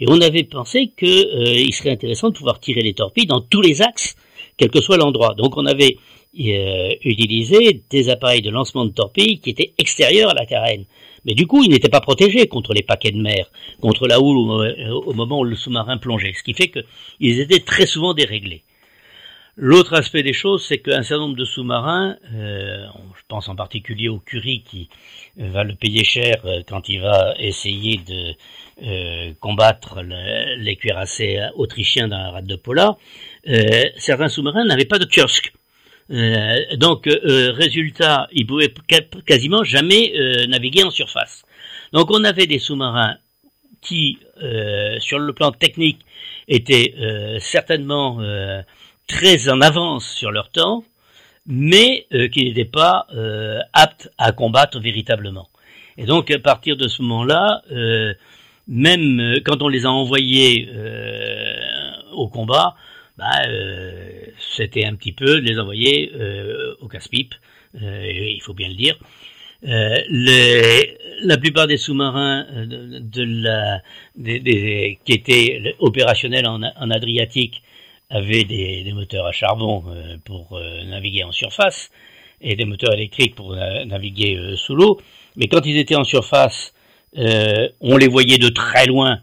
Et 0.03 0.05
on 0.09 0.19
avait 0.19 0.43
pensé 0.43 0.91
qu'il 0.97 1.07
euh, 1.07 1.71
serait 1.71 1.91
intéressant 1.91 2.27
de 2.27 2.35
pouvoir 2.35 2.59
tirer 2.59 2.81
les 2.81 2.93
torpilles 2.93 3.25
dans 3.25 3.39
tous 3.39 3.61
les 3.61 3.81
axes, 3.81 4.17
quel 4.57 4.69
que 4.69 4.81
soit 4.81 4.97
l'endroit. 4.97 5.33
Donc 5.33 5.55
on 5.55 5.65
avait 5.65 5.95
euh, 6.41 6.89
utilisé 7.05 7.81
des 7.89 8.09
appareils 8.09 8.41
de 8.41 8.49
lancement 8.49 8.83
de 8.83 8.91
torpilles 8.91 9.39
qui 9.39 9.51
étaient 9.51 9.71
extérieurs 9.77 10.31
à 10.31 10.33
la 10.33 10.45
carène. 10.45 10.83
Mais 11.23 11.35
du 11.35 11.47
coup, 11.47 11.63
ils 11.63 11.69
n'étaient 11.69 11.87
pas 11.87 12.01
protégés 12.01 12.47
contre 12.47 12.73
les 12.73 12.83
paquets 12.83 13.11
de 13.11 13.21
mer, 13.21 13.49
contre 13.79 14.05
la 14.05 14.19
houle 14.19 14.39
au, 14.39 15.03
au 15.03 15.13
moment 15.13 15.39
où 15.39 15.45
le 15.45 15.55
sous-marin 15.55 15.97
plongeait, 15.97 16.33
ce 16.33 16.43
qui 16.43 16.53
fait 16.53 16.69
qu'ils 16.69 17.39
étaient 17.39 17.61
très 17.61 17.85
souvent 17.85 18.13
déréglés. 18.13 18.63
L'autre 19.55 19.93
aspect 19.93 20.23
des 20.23 20.33
choses, 20.33 20.65
c'est 20.65 20.79
qu'un 20.79 21.03
certain 21.03 21.25
nombre 21.25 21.35
de 21.35 21.45
sous-marins, 21.45 22.17
euh, 22.33 22.87
je 23.15 23.21
pense 23.27 23.49
en 23.49 23.55
particulier 23.55 24.09
au 24.09 24.17
Curie 24.17 24.63
qui 24.63 24.89
va 25.37 25.63
le 25.63 25.75
payer 25.75 26.03
cher 26.03 26.41
euh, 26.45 26.61
quand 26.67 26.89
il 26.89 27.01
va 27.01 27.35
essayer 27.37 27.97
de 27.97 28.33
euh, 28.81 29.33
combattre 29.39 30.01
le, 30.01 30.55
les 30.55 30.75
cuirassés 30.75 31.39
autrichiens 31.55 32.07
dans 32.07 32.17
la 32.17 32.31
rade 32.31 32.47
de 32.47 32.55
Pola, 32.55 32.97
euh, 33.47 33.83
certains 33.97 34.27
sous-marins 34.27 34.65
n'avaient 34.65 34.85
pas 34.85 34.97
de 34.97 35.05
kiosque. 35.05 35.53
Euh, 36.09 36.75
donc, 36.77 37.05
euh, 37.05 37.51
résultat, 37.51 38.27
ils 38.31 38.47
pouvaient 38.47 38.73
quasiment 39.27 39.63
jamais 39.63 40.13
naviguer 40.47 40.83
en 40.83 40.89
surface. 40.89 41.43
Donc, 41.91 42.09
on 42.09 42.23
avait 42.23 42.47
des 42.47 42.59
sous-marins 42.59 43.17
qui, 43.81 44.17
sur 44.99 45.19
le 45.19 45.33
plan 45.33 45.51
technique, 45.51 45.99
étaient 46.47 46.95
certainement 47.39 48.19
très 49.07 49.49
en 49.49 49.61
avance 49.61 50.07
sur 50.07 50.31
leur 50.31 50.49
temps, 50.49 50.83
mais 51.45 52.05
euh, 52.13 52.27
qui 52.27 52.45
n'étaient 52.45 52.65
pas 52.65 53.05
euh, 53.13 53.59
aptes 53.73 54.09
à 54.17 54.31
combattre 54.31 54.79
véritablement. 54.79 55.49
Et 55.97 56.05
donc 56.05 56.31
à 56.31 56.39
partir 56.39 56.77
de 56.77 56.87
ce 56.87 57.01
moment-là, 57.01 57.61
euh, 57.71 58.13
même 58.67 59.19
euh, 59.19 59.39
quand 59.43 59.61
on 59.61 59.67
les 59.67 59.85
a 59.85 59.91
envoyés 59.91 60.69
euh, 60.73 61.91
au 62.13 62.27
combat, 62.29 62.75
bah, 63.17 63.25
euh, 63.47 64.09
c'était 64.55 64.85
un 64.85 64.95
petit 64.95 65.11
peu 65.11 65.37
les 65.37 65.59
envoyer 65.59 66.11
au 66.81 66.87
casse-pipe, 66.87 67.35
il 67.75 68.39
faut 68.41 68.53
bien 68.53 68.69
le 68.69 68.75
dire. 68.75 68.97
La 71.21 71.37
plupart 71.37 71.67
des 71.67 71.77
sous-marins 71.77 72.45
de, 72.65 72.99
de, 72.99 73.23
la, 73.43 73.81
des, 74.15 74.39
des, 74.39 74.99
qui 75.05 75.13
étaient 75.13 75.75
opérationnels 75.79 76.47
en, 76.47 76.61
en 76.63 76.89
Adriatique 76.89 77.61
avaient 78.09 78.43
des, 78.43 78.83
des, 78.83 78.93
moteurs 78.93 79.25
à 79.25 79.31
charbon 79.31 79.83
euh, 79.87 80.17
pour 80.23 80.57
euh, 80.57 80.83
naviguer 80.83 81.23
en 81.23 81.31
surface 81.31 81.89
et 82.41 82.55
des 82.55 82.65
moteurs 82.65 82.93
électriques 82.93 83.35
pour 83.35 83.53
euh, 83.53 83.85
naviguer 83.85 84.55
sous 84.55 84.75
l'eau. 84.75 84.99
Mais 85.35 85.47
quand 85.47 85.65
ils 85.65 85.77
étaient 85.77 85.95
en 85.95 86.03
surface, 86.03 86.73
on 87.15 87.97
les 87.97 88.07
voyait 88.07 88.37
de 88.39 88.49
très 88.49 88.85
loin 88.87 89.19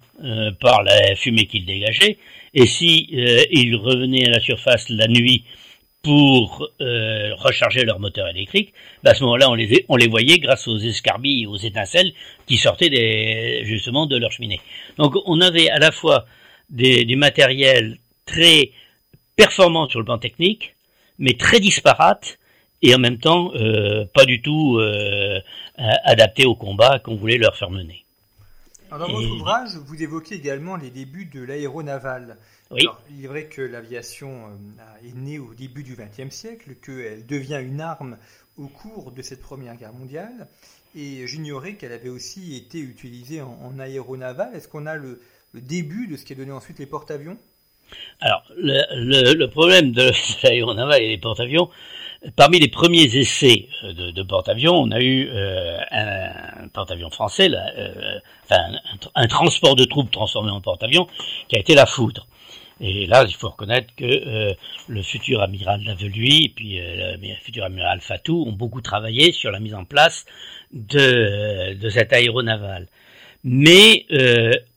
par 0.60 0.82
la 0.82 1.14
fumée 1.16 1.46
qu'ils 1.46 1.66
dégageaient. 1.66 2.18
Et 2.54 2.66
si 2.66 3.08
ils 3.10 3.76
revenaient 3.76 4.26
à 4.26 4.30
la 4.30 4.40
surface 4.40 4.88
la 4.90 5.06
nuit 5.08 5.44
pour 6.02 6.66
euh, 6.80 7.34
recharger 7.34 7.84
leur 7.84 8.00
moteur 8.00 8.28
électrique, 8.28 8.72
bah 9.02 9.10
à 9.10 9.14
ce 9.14 9.22
moment-là, 9.24 9.50
on 9.50 9.54
les, 9.54 9.84
on 9.88 9.96
les 9.96 10.08
voyait 10.08 10.38
grâce 10.38 10.66
aux 10.66 10.78
escarbilles, 10.78 11.46
aux 11.46 11.56
étincelles 11.56 12.12
qui 12.46 12.56
sortaient 12.56 12.88
des, 12.88 13.62
justement 13.64 14.06
de 14.06 14.16
leur 14.16 14.32
cheminée. 14.32 14.60
Donc 14.96 15.14
on 15.26 15.40
avait 15.40 15.68
à 15.68 15.78
la 15.78 15.92
fois 15.92 16.24
des, 16.70 17.04
du 17.04 17.16
matériel 17.16 17.98
très 18.30 18.70
performant 19.36 19.88
sur 19.88 19.98
le 19.98 20.04
plan 20.04 20.18
technique, 20.18 20.74
mais 21.18 21.34
très 21.34 21.60
disparate 21.60 22.38
et 22.82 22.94
en 22.94 22.98
même 22.98 23.18
temps 23.18 23.52
euh, 23.54 24.04
pas 24.14 24.24
du 24.24 24.40
tout 24.40 24.78
euh, 24.78 25.40
adapté 26.04 26.46
au 26.46 26.54
combat 26.54 26.98
qu'on 26.98 27.16
voulait 27.16 27.38
leur 27.38 27.56
faire 27.56 27.70
mener. 27.70 28.04
Alors 28.90 29.08
dans 29.08 29.20
et... 29.20 29.22
votre 29.22 29.34
ouvrage, 29.34 29.76
vous 29.76 30.02
évoquez 30.02 30.34
également 30.36 30.76
les 30.76 30.90
débuts 30.90 31.26
de 31.26 31.42
l'aéronaval. 31.42 32.36
Oui. 32.70 32.82
Alors, 32.82 33.00
il 33.10 33.24
est 33.24 33.28
vrai 33.28 33.46
que 33.46 33.62
l'aviation 33.62 34.46
euh, 34.46 35.08
est 35.08 35.14
née 35.14 35.38
au 35.38 35.54
début 35.54 35.82
du 35.82 35.96
XXe 35.96 36.34
siècle, 36.34 36.74
qu'elle 36.84 37.26
devient 37.26 37.60
une 37.62 37.80
arme 37.80 38.16
au 38.56 38.68
cours 38.68 39.10
de 39.10 39.22
cette 39.22 39.42
Première 39.42 39.76
Guerre 39.76 39.92
mondiale, 39.92 40.48
et 40.94 41.26
j'ignorais 41.26 41.74
qu'elle 41.74 41.92
avait 41.92 42.08
aussi 42.08 42.56
été 42.56 42.78
utilisée 42.78 43.42
en, 43.42 43.58
en 43.62 43.78
aéronaval. 43.78 44.54
Est-ce 44.54 44.68
qu'on 44.68 44.86
a 44.86 44.96
le, 44.96 45.20
le, 45.52 45.60
début 45.60 46.06
de 46.06 46.16
ce 46.16 46.24
qui 46.24 46.32
est 46.32 46.36
donné 46.36 46.52
ensuite 46.52 46.78
les 46.78 46.86
porte-avions? 46.86 47.38
Alors, 48.20 48.42
le, 48.56 48.82
le, 48.96 49.34
le, 49.34 49.48
problème 49.48 49.92
de 49.92 50.10
l'aéronaval 50.42 51.02
et 51.02 51.08
des 51.08 51.18
porte-avions, 51.18 51.70
parmi 52.36 52.58
les 52.58 52.68
premiers 52.68 53.16
essais 53.16 53.68
de, 53.82 54.10
de 54.10 54.22
porte-avions, 54.22 54.74
on 54.74 54.90
a 54.90 55.00
eu 55.00 55.28
euh, 55.28 55.78
un, 55.90 56.68
porte-avions 56.68 57.10
français, 57.10 57.48
là, 57.48 57.70
euh, 57.78 58.18
enfin, 58.44 58.78
un, 59.14 59.26
transport 59.26 59.74
de 59.74 59.84
troupes 59.84 60.10
transformé 60.10 60.50
en 60.50 60.60
porte-avions, 60.60 61.06
qui 61.48 61.56
a 61.56 61.60
été 61.60 61.74
la 61.74 61.86
foudre. 61.86 62.26
Et 62.82 63.06
là, 63.06 63.24
il 63.28 63.34
faut 63.34 63.50
reconnaître 63.50 63.94
que 63.94 64.04
euh, 64.04 64.54
le 64.88 65.02
futur 65.02 65.42
amiral 65.42 65.82
Laveluy 65.84 66.46
et 66.46 66.48
puis 66.48 66.80
euh, 66.80 67.16
le 67.16 67.34
futur 67.42 67.64
amiral 67.64 68.00
Fatou 68.00 68.44
ont 68.46 68.52
beaucoup 68.52 68.80
travaillé 68.80 69.32
sur 69.32 69.50
la 69.50 69.60
mise 69.60 69.74
en 69.74 69.84
place 69.84 70.24
de, 70.72 71.74
de 71.74 71.90
cet 71.90 72.12
aéronaval. 72.12 72.88
Mais 73.44 74.06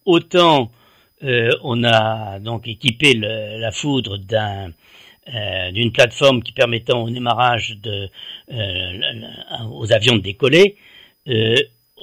autant 0.05 0.71
on 1.23 1.83
a 1.83 2.39
donc 2.39 2.67
équipé 2.67 3.13
la 3.13 3.71
foudre 3.71 4.17
d'un 4.17 4.71
d'une 5.71 5.93
plateforme 5.93 6.43
qui 6.43 6.51
permettant 6.51 7.03
au 7.03 7.09
démarrage 7.09 7.77
de, 7.81 8.09
aux 9.69 9.93
avions 9.93 10.17
de 10.17 10.21
décoller, 10.21 10.75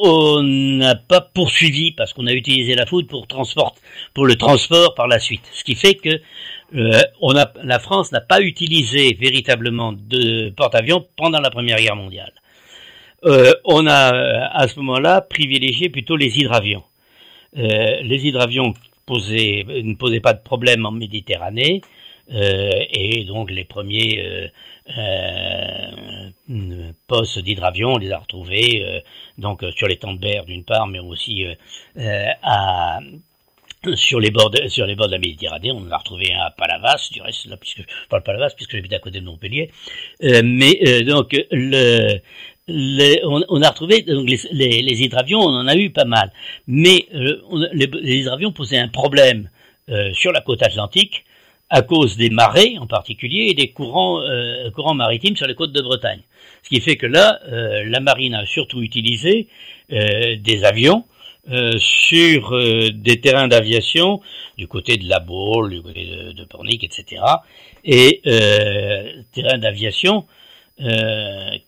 on 0.03 0.43
n'a 0.43 0.95
pas 0.95 1.21
poursuivi 1.21 1.93
parce 1.93 2.15
qu'on 2.15 2.27
a 2.27 2.33
utilisé 2.33 2.75
la 2.75 2.87
foudre 2.87 3.09
pour 3.09 4.27
le 4.27 4.37
transport 4.37 4.95
par 4.95 5.07
la 5.07 5.19
suite. 5.19 5.47
Ce 5.53 5.65
qui 5.65 5.75
fait 5.75 5.95
que 5.95 6.21
euh, 6.75 7.03
la 7.63 7.79
France 7.79 8.13
n'a 8.13 8.21
pas 8.21 8.41
utilisé 8.41 9.17
véritablement 9.21 9.93
de 9.93 10.51
porte-avions 10.51 11.07
pendant 11.17 11.41
la 11.41 11.51
Première 11.51 11.79
Guerre 11.79 11.97
mondiale. 11.97 12.33
Euh, 13.25 13.53
on 13.65 13.87
a 13.87 14.49
à 14.49 14.69
ce 14.69 14.79
moment-là 14.79 15.21
privilégié 15.21 15.91
plutôt 15.91 16.17
les 16.17 16.39
hydravions. 16.39 16.85
Euh, 17.59 18.01
les 18.03 18.27
hydravions 18.27 18.75
posaient, 19.11 19.65
ne 19.67 19.95
posaient 19.95 20.21
pas 20.21 20.35
de 20.35 20.43
problème 20.43 20.87
en 20.87 20.93
Méditerranée. 20.93 21.81
Euh, 22.33 22.85
et 22.91 23.25
donc 23.25 23.51
les 23.51 23.65
premiers 23.65 24.21
euh, 24.21 24.47
euh, 24.97 26.93
postes 27.09 27.41
d'hydravion, 27.41 27.95
on 27.95 27.99
les 27.99 28.13
a 28.13 28.19
retrouvés 28.19 29.03
donc 29.37 29.65
sur 29.77 29.89
les 29.89 29.97
temps 29.97 30.13
de 30.15 30.45
d'une 30.45 30.65
part, 30.65 30.87
mais 30.87 31.01
aussi 31.01 31.45
sur 33.95 34.21
les 34.21 34.31
bords 34.31 34.51
de, 34.51 34.69
sur 34.69 34.87
les 34.87 34.95
bords 34.95 35.09
de 35.09 35.15
la 35.15 35.19
Méditerranée, 35.19 35.73
on 35.73 35.79
en 35.79 35.91
a 35.91 35.97
retrouvé 35.97 36.33
à 36.33 36.51
Palavas, 36.51 37.09
du 37.11 37.21
reste 37.21 37.47
là 37.47 37.57
puisque 37.57 37.83
pas 38.09 38.21
Palavas 38.21 38.51
puisque 38.55 38.77
j'habite 38.77 38.93
à 38.93 39.01
côté 39.01 39.21
de 39.21 39.25
Montpellier, 39.25 39.71
mais 40.23 41.03
donc 41.03 41.35
le 41.51 42.21
on, 43.49 43.63
a 43.63 43.69
retrouvé 43.69 44.03
donc 44.03 44.29
les, 44.29 44.83
les, 44.83 45.03
hydravions, 45.03 45.41
on 45.41 45.55
en 45.55 45.67
a 45.67 45.77
eu 45.77 45.91
pas 45.91 46.05
mal, 46.05 46.33
mais 46.67 47.07
les, 47.73 47.87
les, 47.87 48.17
hydravions 48.17 48.53
posaient 48.53 48.79
un 48.79 48.89
problème 48.89 49.51
sur 50.13 50.31
la 50.31 50.41
côte 50.41 50.63
atlantique 50.63 51.25
à 51.71 51.83
cause 51.83 52.17
des 52.17 52.31
marées 52.31 52.77
en 52.79 52.87
particulier 52.87 53.47
et 53.49 53.55
des 53.55 53.71
courants, 53.71 54.21
euh, 54.21 54.71
courants 54.73 54.95
maritimes 54.95 55.37
sur 55.37 55.47
les 55.47 55.55
côtes 55.55 55.73
de 55.73 55.81
Bretagne. 55.81 56.21
Ce 56.63 56.69
qui 56.69 56.81
fait 56.81 56.97
que 56.97 57.07
là, 57.07 57.41
euh, 57.49 57.85
la 57.87 58.01
marine 58.01 58.35
a 58.35 58.45
surtout 58.45 58.83
utilisé 58.83 59.47
euh, 59.93 60.37
des 60.37 60.65
avions 60.65 61.05
sur 61.79 62.57
des 62.93 63.21
terrains 63.21 63.49
d'aviation 63.49 64.21
du 64.57 64.69
côté 64.69 64.99
de 64.99 65.09
la 65.09 65.19
Baule, 65.19 65.71
du 65.71 65.83
côté 65.83 66.05
de, 66.05 66.33
de 66.33 66.45
Pornic, 66.45 66.85
etc. 66.85 67.23
Et 67.83 68.21
terrains 69.33 69.59
d'aviation 69.59 70.27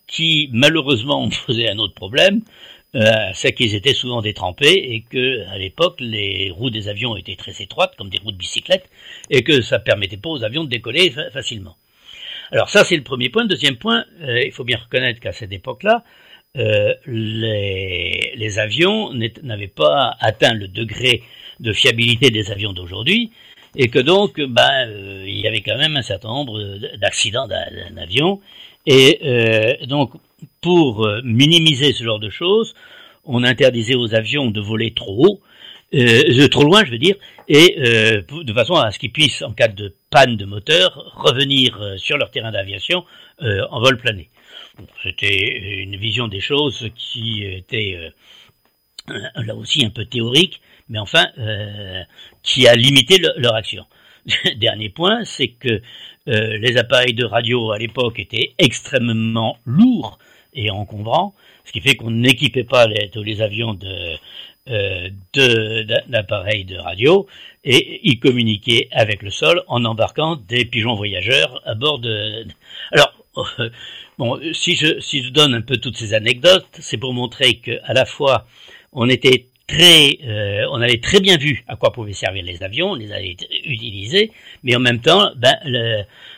qui 0.07 0.49
malheureusement 0.51 1.29
posé 1.45 1.69
un 1.69 1.77
autre 1.77 1.93
problème, 1.93 2.41
euh, 2.95 3.31
c'est 3.33 3.53
qu'ils 3.53 3.73
étaient 3.73 3.95
souvent 3.95 4.21
détrempés 4.21 4.93
et 4.93 5.01
que 5.01 5.47
à 5.47 5.57
l'époque 5.57 5.95
les 5.99 6.51
roues 6.51 6.69
des 6.69 6.89
avions 6.89 7.15
étaient 7.17 7.35
très 7.35 7.59
étroites 7.59 7.95
comme 7.97 8.09
des 8.09 8.19
roues 8.19 8.31
de 8.31 8.37
bicyclette 8.37 8.87
et 9.31 9.43
que 9.43 9.61
ça 9.61 9.79
permettait 9.79 10.17
pas 10.17 10.29
aux 10.29 10.43
avions 10.43 10.63
de 10.63 10.69
décoller 10.69 11.11
facilement. 11.31 11.75
Alors 12.51 12.69
ça 12.69 12.83
c'est 12.83 12.95
le 12.95 13.01
premier 13.01 13.29
point. 13.29 13.45
Deuxième 13.45 13.77
point, 13.77 14.05
euh, 14.21 14.43
il 14.45 14.51
faut 14.51 14.63
bien 14.63 14.77
reconnaître 14.77 15.19
qu'à 15.19 15.31
cette 15.31 15.51
époque-là, 15.51 16.03
euh, 16.55 16.93
les, 17.07 18.59
avions 18.59 19.11
n'avaient 19.41 19.67
pas 19.67 20.15
atteint 20.19 20.53
le 20.53 20.67
degré 20.67 21.23
de 21.59 21.73
fiabilité 21.73 22.29
des 22.29 22.51
avions 22.51 22.73
d'aujourd'hui 22.73 23.31
et 23.75 23.87
que 23.87 23.97
donc 23.97 24.39
ben, 24.39 24.87
euh, 24.87 25.23
il 25.25 25.39
y 25.39 25.47
avait 25.47 25.61
quand 25.61 25.77
même 25.79 25.97
un 25.97 26.03
certain 26.03 26.27
nombre 26.27 26.59
d'accidents 26.97 27.47
d'avions 27.47 28.39
et 28.85 29.19
euh, 29.23 29.85
donc 29.85 30.11
pour 30.61 31.05
euh, 31.05 31.21
minimiser 31.23 31.93
ce 31.93 32.03
genre 32.03 32.19
de 32.19 32.29
choses, 32.29 32.73
on 33.25 33.43
interdisait 33.43 33.95
aux 33.95 34.13
avions 34.13 34.51
de 34.51 34.59
voler 34.59 34.93
trop 34.93 35.25
haut, 35.25 35.41
euh, 35.93 36.47
trop 36.47 36.63
loin, 36.63 36.83
je 36.85 36.91
veux 36.91 36.97
dire, 36.97 37.15
et 37.47 37.75
euh, 37.79 38.21
de 38.43 38.53
façon 38.53 38.75
à 38.75 38.91
ce 38.91 38.99
qu'ils 38.99 39.11
puissent, 39.11 39.41
en 39.41 39.53
cas 39.53 39.67
de 39.67 39.95
panne 40.09 40.37
de 40.37 40.45
moteur, 40.45 41.13
revenir 41.15 41.79
euh, 41.81 41.97
sur 41.97 42.17
leur 42.17 42.31
terrain 42.31 42.51
d'aviation 42.51 43.05
euh, 43.41 43.61
en 43.69 43.79
vol 43.79 43.97
plané. 43.97 44.29
C'était 45.03 45.81
une 45.83 45.97
vision 45.97 46.27
des 46.27 46.39
choses 46.39 46.89
qui 46.97 47.43
était 47.43 48.11
là 49.07 49.55
aussi 49.55 49.85
un 49.85 49.91
peu 49.91 50.05
théorique, 50.05 50.61
mais 50.89 50.97
enfin 50.97 51.27
qui 52.41 52.67
a 52.67 52.73
limité 52.73 53.19
le, 53.19 53.33
leur 53.37 53.53
action. 53.53 53.85
Dernier 54.57 54.89
point, 54.89 55.23
c'est 55.25 55.49
que 55.49 55.81
les 56.25 56.77
appareils 56.77 57.13
de 57.13 57.25
radio 57.25 57.71
à 57.71 57.77
l'époque 57.77 58.17
étaient 58.17 58.53
extrêmement 58.57 59.57
lourds 59.65 60.17
et 60.53 60.71
encombrant, 60.71 61.33
ce 61.65 61.71
qui 61.71 61.81
fait 61.81 61.95
qu'on 61.95 62.11
n'équipait 62.11 62.63
pas 62.63 62.87
les, 62.87 63.09
tous 63.09 63.23
les 63.23 63.41
avions 63.41 63.73
de 63.73 64.17
euh, 64.69 65.09
d'appareils 66.07 66.63
de, 66.63 66.77
radio 66.77 67.27
et 67.65 67.99
ils 68.03 68.17
communiquaient 68.17 68.87
avec 68.91 69.21
le 69.21 69.29
sol 69.29 69.61
en 69.67 69.83
embarquant 69.83 70.37
des 70.37 70.63
pigeons 70.63 70.95
voyageurs 70.95 71.61
à 71.65 71.75
bord 71.75 71.99
de. 71.99 72.45
Alors 72.93 73.13
bon, 74.17 74.39
si 74.53 74.77
je 74.77 75.01
si 75.01 75.21
je 75.21 75.31
donne 75.31 75.53
un 75.53 75.61
peu 75.61 75.75
toutes 75.75 75.97
ces 75.97 76.13
anecdotes, 76.13 76.65
c'est 76.79 76.95
pour 76.95 77.13
montrer 77.13 77.55
que 77.55 77.71
à 77.83 77.93
la 77.93 78.05
fois 78.05 78.47
on 78.93 79.09
était 79.09 79.47
euh, 79.79 80.65
on 80.71 80.81
avait 80.81 80.99
très 80.99 81.19
bien 81.19 81.37
vu 81.37 81.63
à 81.67 81.75
quoi 81.75 81.91
pouvaient 81.91 82.13
servir 82.13 82.43
les 82.43 82.63
avions, 82.63 82.91
on 82.91 82.95
les 82.95 83.11
avait 83.11 83.35
utilisés, 83.65 84.31
mais 84.63 84.75
en 84.75 84.79
même 84.79 84.99
temps, 84.99 85.31
ben, 85.35 85.55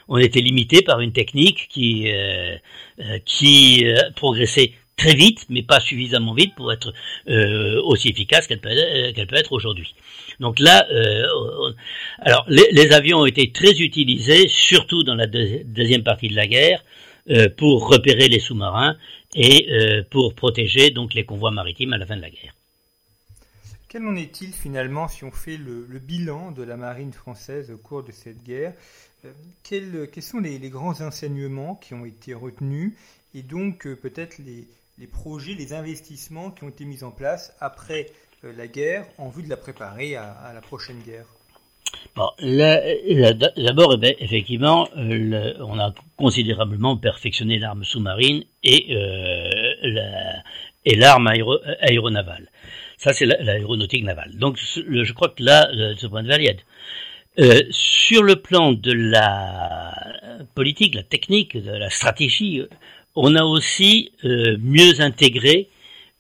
on 0.08 0.18
était 0.18 0.42
limité 0.42 0.82
par 0.82 1.02
une 1.02 1.12
technique 1.12 1.68
qui, 1.70 2.12
euh, 2.12 2.56
euh 3.00 4.12
progressait 4.16 4.72
très 4.98 5.14
vite, 5.14 5.46
mais 5.50 5.64
pas 5.64 5.80
suffisamment 5.80 6.34
vite 6.34 6.56
pour 6.56 6.72
être 6.72 6.94
aussi 7.84 8.10
efficace 8.10 8.48
qu'elle 8.48 8.62
peut, 8.62 8.70
être 8.70 9.52
aujourd'hui. 9.52 9.94
Donc 10.40 10.60
là, 10.60 10.88
alors 12.20 12.46
les, 12.48 12.94
avions 12.94 13.20
ont 13.20 13.26
été 13.26 13.52
très 13.52 13.82
utilisés, 13.82 14.48
surtout 14.48 15.04
dans 15.04 15.16
la 15.16 15.28
deuxième 15.28 16.04
partie 16.04 16.30
de 16.30 16.36
la 16.36 16.48
guerre, 16.48 16.82
pour 17.58 17.90
repérer 17.90 18.30
les 18.30 18.40
sous-marins 18.40 18.96
et 19.36 19.68
pour 20.10 20.34
protéger 20.34 20.92
donc 20.92 21.14
les 21.14 21.26
convois 21.26 21.52
maritimes 21.52 21.92
à 21.92 21.98
la 21.98 22.06
fin 22.06 22.16
de 22.16 22.22
la 22.22 22.30
guerre. 22.30 22.54
Quel 23.88 24.06
en 24.08 24.16
est-il 24.16 24.52
finalement 24.52 25.08
si 25.08 25.24
on 25.24 25.32
fait 25.32 25.58
le, 25.58 25.86
bilan 26.00 26.52
de 26.52 26.64
la 26.64 26.76
marine 26.76 27.14
française 27.14 27.72
au 27.72 27.78
cours 27.78 28.04
de 28.04 28.12
cette 28.12 28.44
guerre? 28.44 28.74
Euh, 29.26 29.32
quels, 30.12 30.24
sont 30.24 30.40
les, 30.40 30.60
grands 30.70 31.02
enseignements 31.02 31.76
qui 31.76 31.94
ont 31.94 32.06
été 32.06 32.34
retenus 32.34 32.94
et 33.34 33.42
donc 33.42 33.86
euh, 33.86 33.96
peut-être 33.96 34.40
les, 34.40 35.08
projets, 35.08 35.54
les 35.54 35.74
investissements 35.74 36.52
qui 36.52 36.64
ont 36.64 36.70
été 36.70 36.86
mis 36.86 37.04
en 37.04 37.12
place 37.12 37.54
après 37.60 38.08
euh, 38.44 38.54
la 38.58 38.68
guerre 38.68 39.06
en 39.18 39.30
vue 39.30 39.44
de 39.44 39.50
la 39.50 39.58
préparer 39.58 40.16
à, 40.16 40.52
la 40.54 40.62
prochaine 40.62 41.02
guerre? 41.02 41.26
Bon, 42.16 42.30
d'abord, 42.40 43.94
eh 43.94 43.98
ben, 43.98 44.16
effectivement, 44.20 44.88
on 44.96 45.80
a 45.80 45.94
considérablement 46.18 46.98
perfectionné 46.98 47.60
l'arme 47.60 47.84
sous-marine 47.84 48.44
et 48.64 48.94
l'arme 50.86 51.28
aéronavale. 51.28 52.50
Ça, 52.98 53.14
c'est 53.14 53.26
l'aéronautique 53.26 54.04
navale. 54.04 54.36
Donc, 54.38 54.58
je 54.58 55.14
crois 55.14 55.30
que 55.30 55.44
là, 55.44 55.72
de 55.72 55.96
ce 55.98 56.08
point 56.08 56.24
de 56.24 56.34
vue, 56.34 56.50
euh, 57.38 57.62
sur 57.70 58.24
le 58.24 58.38
plan 58.38 58.72
de 58.72 58.94
la 58.94 59.94
politique, 60.56 60.96
la 60.96 61.04
technique, 61.04 61.58
de 61.58 61.72
la 61.72 61.90
stratégie, 61.90 62.62
on 63.16 63.36
a 63.36 63.44
aussi 63.44 64.12
euh, 64.24 64.58
mieux 64.60 65.02
intégré 65.02 65.70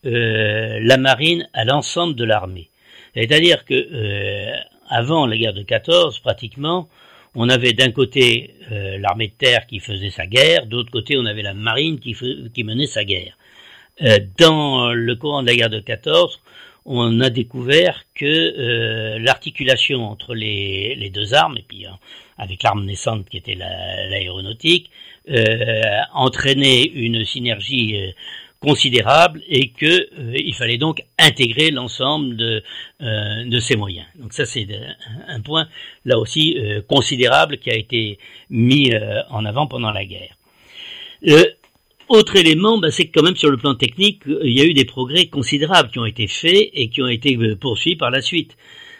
euh, 0.05 0.79
la 0.81 0.97
marine 0.97 1.47
à 1.53 1.65
l'ensemble 1.65 2.15
de 2.15 2.23
l'armée. 2.25 2.69
C'est-à-dire 3.15 3.65
que 3.65 3.73
euh, 3.73 4.55
avant 4.87 5.25
la 5.25 5.35
guerre 5.35 5.53
de 5.53 5.63
14, 5.63 6.19
pratiquement, 6.19 6.87
on 7.33 7.49
avait 7.49 7.73
d'un 7.73 7.91
côté 7.91 8.53
euh, 8.71 8.99
l'armée 8.99 9.29
de 9.29 9.33
terre 9.33 9.65
qui 9.65 9.79
faisait 9.79 10.11
sa 10.11 10.27
guerre, 10.27 10.67
d'autre 10.67 10.91
côté 10.91 11.17
on 11.17 11.25
avait 11.25 11.41
la 11.41 11.55
marine 11.55 11.99
qui, 11.99 12.15
qui 12.53 12.63
menait 12.63 12.85
sa 12.85 13.03
guerre. 13.03 13.35
dans 14.37 14.91
le 14.93 15.15
courant 15.15 15.41
de 15.41 15.47
la 15.47 15.55
guerre 15.55 15.69
de 15.71 15.79
14, 15.79 16.39
on 16.85 17.19
a 17.19 17.29
découvert 17.29 18.03
que 18.13 18.25
euh, 18.25 19.19
l'articulation 19.19 20.05
entre 20.05 20.35
les, 20.35 21.11
deux 21.13 21.33
armes, 21.33 21.57
et 21.57 21.65
puis 21.67 21.85
hein, 21.85 21.97
avec 22.37 22.61
l'arme 22.63 22.85
naissante 22.85 23.27
qui 23.27 23.37
était 23.37 23.55
l'aéronautique, 23.55 24.91
euh, 25.29 25.99
entraînait 26.13 26.83
une 26.83 27.25
synergie 27.25 27.97
euh, 27.97 28.11
considérable 28.59 29.41
et 29.47 29.69
que 29.69 30.07
il 30.33 30.53
fallait 30.55 30.77
donc 30.77 31.03
intégrer 31.19 31.69
l'ensemble 31.69 32.35
de 32.35 33.59
ces 33.59 33.75
moyens. 33.75 34.07
Donc 34.15 34.33
ça 34.33 34.45
c'est 34.45 34.67
un 35.27 35.39
point 35.41 35.67
là 36.03 36.17
aussi 36.17 36.57
considérable 36.87 37.57
qui 37.57 37.69
a 37.69 37.75
été 37.75 38.17
mis 38.49 38.91
en 39.29 39.45
avant 39.45 39.67
pendant 39.67 39.91
la 39.91 40.03
guerre. 40.05 40.35
Autre 42.07 42.35
élément, 42.35 42.77
bah, 42.77 42.91
c'est 42.91 43.07
que 43.07 43.17
quand 43.17 43.25
même 43.25 43.35
sur 43.35 43.49
le 43.49 43.57
plan 43.57 43.73
technique, 43.73 44.27
euh, 44.27 44.39
il 44.43 44.55
y 44.57 44.61
a 44.61 44.65
eu 44.65 44.73
des 44.75 44.85
progrès 44.85 45.25
considérables 45.27 45.89
qui 45.89 45.97
ont 45.97 46.05
été 46.05 46.27
faits 46.27 46.69
et 46.73 46.89
qui 46.89 47.01
ont 47.01 47.07
été 47.07 47.35
euh, 47.35 47.55
poursuivis 47.55 47.95
par 47.95 48.11
la 48.11 48.21
suite. 48.21 48.55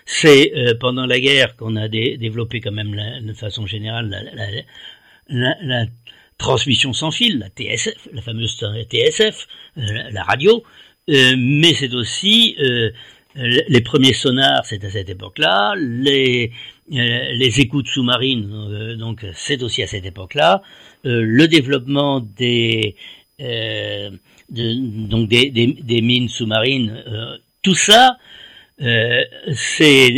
C'est 0.05 0.53
euh, 0.55 0.73
pendant 0.79 1.05
la 1.05 1.19
guerre 1.19 1.55
qu'on 1.55 1.75
a 1.75 1.87
développé 1.87 2.61
quand 2.61 2.71
même 2.71 2.95
de 3.21 3.33
façon 3.33 3.67
générale 3.67 4.09
la, 5.29 5.85
transmission 6.37 6.93
sans 6.93 7.11
fil, 7.11 7.39
la 7.39 7.49
TSF, 7.49 8.09
la 8.11 8.21
fameuse 8.21 8.57
TSF, 8.89 9.47
la 9.77 10.23
radio, 10.23 10.63
mais 11.07 11.73
c'est 11.73 11.93
aussi 11.93 12.57
les 13.35 13.81
premiers 13.81 14.13
sonars, 14.13 14.65
c'est 14.65 14.83
à 14.83 14.89
cette 14.89 15.09
époque-là. 15.09 15.73
Les, 15.77 16.51
les 16.89 17.59
écoutes 17.61 17.87
sous-marines, 17.87 18.97
donc 18.99 19.25
c'est 19.33 19.63
aussi 19.63 19.81
à 19.81 19.87
cette 19.87 20.05
époque-là. 20.05 20.61
Le 21.05 21.47
développement 21.47 22.19
des 22.19 22.95
de, 23.39 25.07
donc 25.07 25.29
des, 25.29 26.01
mines 26.01 26.29
sous-marines, 26.29 27.03
tout 27.61 27.75
ça, 27.75 28.17
euh, 28.81 29.23
c'est 29.53 30.11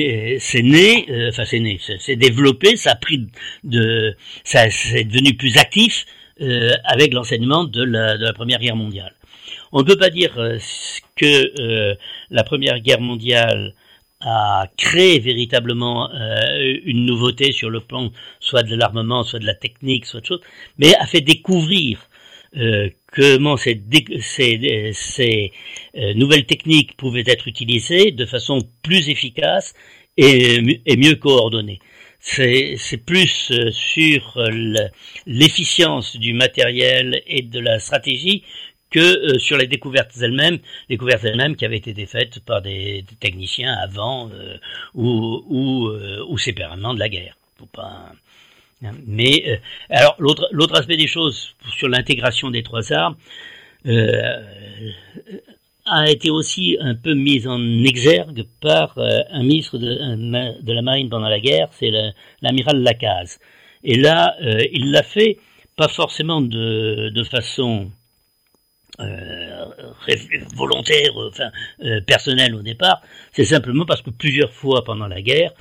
né, 0.64 1.06
euh, 1.10 1.30
enfin 1.30 1.46
c'est 1.46 1.60
né, 1.60 1.80
c'est 2.00 2.16
développé, 2.16 2.76
ça 2.76 2.92
a 2.92 2.96
pris 2.96 3.28
de, 3.64 4.16
ça 4.44 4.70
c'est 4.72 5.04
devenu 5.04 5.36
plus 5.36 5.58
actif 5.58 6.06
euh, 6.42 6.72
avec 6.84 7.14
l'enseignement 7.14 7.66
de 7.66 7.84
la, 7.84 8.34
Première 8.34 8.60
Guerre 8.60 8.76
mondiale. 8.76 9.14
On 9.72 9.80
ne 9.80 9.84
peut 9.84 9.98
pas 9.98 10.10
dire 10.10 10.34
euh, 10.38 10.58
que 11.16 11.62
euh, 11.62 11.96
la 12.32 12.44
Première 12.44 12.80
Guerre 12.80 13.02
mondiale 13.02 13.74
a 14.22 14.68
créé 14.78 15.20
véritablement 15.20 16.10
une 16.86 17.06
nouveauté 17.06 17.52
sur 17.52 17.70
le 17.70 17.82
plan 17.82 18.12
soit 18.40 18.64
de 18.64 18.76
l'armement, 18.76 19.24
soit 19.24 19.40
de 19.40 19.46
la 19.46 19.54
technique, 19.54 20.06
soit 20.06 20.22
de 20.22 20.26
choses, 20.26 20.42
mais 20.78 20.96
a 20.96 21.06
fait 21.06 21.22
découvrir 21.22 22.08
euh, 22.56 22.90
comment 23.14 23.58
ces, 23.58 23.80
euh, 25.20 26.14
nouvelles 26.16 26.46
techniques 26.46 26.96
pouvaient 26.96 27.24
être 27.28 27.48
utilisées 27.48 28.12
de 28.12 28.26
façon 28.26 28.60
plus 28.84 29.10
efficace 29.10 29.74
et, 30.16 30.82
et 30.86 30.98
mieux 30.98 31.16
coordonnée. 31.16 31.80
C'est 32.20 32.78
plus 33.06 33.52
euh, 33.52 33.70
sur 33.72 34.42
l'efficience 35.26 36.16
du 36.16 36.34
matériel 36.34 37.22
et 37.28 37.42
de 37.42 37.60
la 37.60 37.80
stratégie 37.80 38.44
que 38.90 39.38
sur 39.38 39.58
les 39.58 39.68
découvertes 39.68 40.12
elles-mêmes, 40.22 40.60
découvertes 40.90 41.24
elles-mêmes 41.26 41.56
qui 41.56 41.66
avaient 41.66 41.78
été 41.78 42.06
faites 42.06 42.40
par 42.40 42.62
des, 42.62 43.04
techniciens 43.20 43.74
avant 43.74 44.30
ou, 44.94 45.44
ou, 45.48 45.90
ou 46.30 46.38
séparément 46.38 46.94
de 46.94 47.00
la 47.00 47.10
guerre. 47.10 47.36
Faut 47.58 47.66
pas, 47.66 48.12
mais 49.08 49.44
euh, 49.48 49.58
alors 49.90 50.16
l'autre 50.20 50.48
l'autre 50.52 50.76
aspect 50.80 50.98
des 50.98 51.08
choses 51.08 51.56
sur 51.76 51.90
l'intégration 51.90 52.52
des 52.52 52.64
trois 52.64 52.94
armes 52.94 53.16
euh, 53.88 54.42
a 55.86 56.10
été 56.10 56.30
aussi 56.30 56.78
un 56.80 56.96
peu 56.96 57.14
mis 57.14 57.48
en 57.48 57.84
exergue 57.84 58.46
par 58.62 58.98
euh, 58.98 59.22
un 59.32 59.42
ministre 59.44 59.78
de, 59.78 60.62
de, 60.62 60.74
la 60.74 60.82
marine 60.82 61.10
pendant 61.10 61.30
la 61.30 61.40
guerre, 61.40 61.70
c'est 61.72 61.92
l'amiral 62.42 62.82
Lacaze. 62.84 63.40
Et 63.84 63.96
là, 63.96 64.36
il 64.42 64.92
l'a 64.92 65.04
fait 65.04 65.38
pas 65.78 65.88
forcément 65.88 66.42
de, 66.42 67.10
de 67.14 67.24
façon 67.24 67.90
euh, 67.90 67.97
volontaire, 70.56 71.12
enfin 71.16 71.52
euh, 71.84 72.02
personnel 72.02 72.56
au 72.56 72.62
départ, 72.62 73.02
c'est 73.32 73.46
simplement 73.46 73.86
parce 73.86 74.02
que 74.02 74.10
plusieurs 74.10 74.52
fois 74.52 74.84
pendant 74.84 75.08
la 75.08 75.22
guerre, 75.22 75.52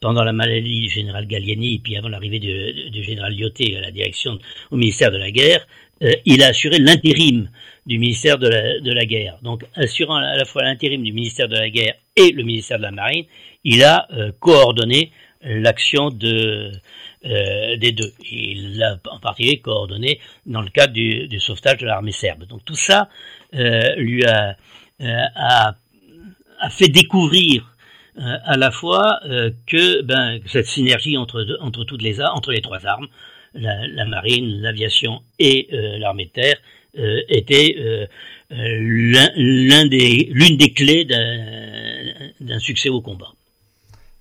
pendant 0.00 0.24
la 0.24 0.32
maladie 0.32 0.80
du 0.82 0.88
général 0.88 1.26
Gallieni 1.26 1.74
et 1.74 1.78
puis 1.78 1.96
avant 1.96 2.08
l'arrivée 2.08 2.38
du, 2.38 3.02
général 3.02 3.34
Lyoté 3.34 3.76
à 3.76 3.80
la 3.80 3.90
direction 3.90 4.38
au 4.70 4.76
ministère 4.76 5.10
de 5.10 5.18
la 5.18 5.30
guerre, 5.30 5.66
euh, 6.02 6.12
il 6.24 6.42
a 6.42 6.48
assuré 6.48 6.78
l'intérim 6.78 7.50
du 7.86 7.98
ministère 7.98 8.38
de 8.38 8.48
la 8.92 9.04
guerre. 9.04 9.38
Donc 9.42 9.64
assurant 9.74 10.16
à 10.16 10.36
la 10.36 10.44
fois 10.44 10.62
l'intérim 10.62 11.02
du 11.02 11.12
ministère 11.12 11.48
de 11.48 11.56
la 11.56 11.70
guerre 11.70 11.94
et 12.16 12.32
le 12.32 12.42
ministère 12.42 12.78
de 12.78 12.82
la 12.82 12.90
marine, 12.90 13.24
il 13.64 13.84
a 13.84 14.08
coordonné 14.40 15.12
l'action 15.42 16.10
de 16.10 16.72
euh, 17.26 17.76
des 17.76 17.90
deux. 17.92 18.12
il 18.30 18.78
l'a 18.78 18.98
en 19.10 19.18
particulier 19.18 19.58
coordonné 19.58 20.20
dans 20.44 20.62
le 20.62 20.70
cadre 20.70 20.92
du, 20.92 21.40
sauvetage 21.40 21.78
de 21.78 21.86
l'armée 21.86 22.12
serbe. 22.12 22.44
Donc 22.44 22.64
tout 22.64 22.76
ça 22.76 23.08
euh, 23.54 23.96
lui 23.96 24.24
a, 24.24 24.56
euh, 25.00 25.24
a, 25.34 25.74
fait 26.70 26.88
découvrir 26.88 27.72
à 28.16 28.56
la 28.56 28.70
fois 28.70 29.20
que 29.66 30.00
ben, 30.02 30.40
cette 30.46 30.66
synergie 30.66 31.18
entre, 31.18 31.58
entre 31.60 31.84
toutes 31.84 32.00
les 32.00 32.22
entre 32.22 32.50
les 32.50 32.62
trois 32.62 32.86
armes, 32.86 33.08
la, 33.52 34.06
marine, 34.06 34.62
l'aviation 34.62 35.20
et 35.38 35.68
l'armée 35.98 36.24
de 36.24 36.30
terre, 36.30 36.56
était 37.28 38.08
l'une 38.48 39.88
des 40.56 40.72
clés 40.74 41.04
d'un 42.40 42.58
succès 42.58 42.88
au 42.88 43.02
combat. 43.02 43.35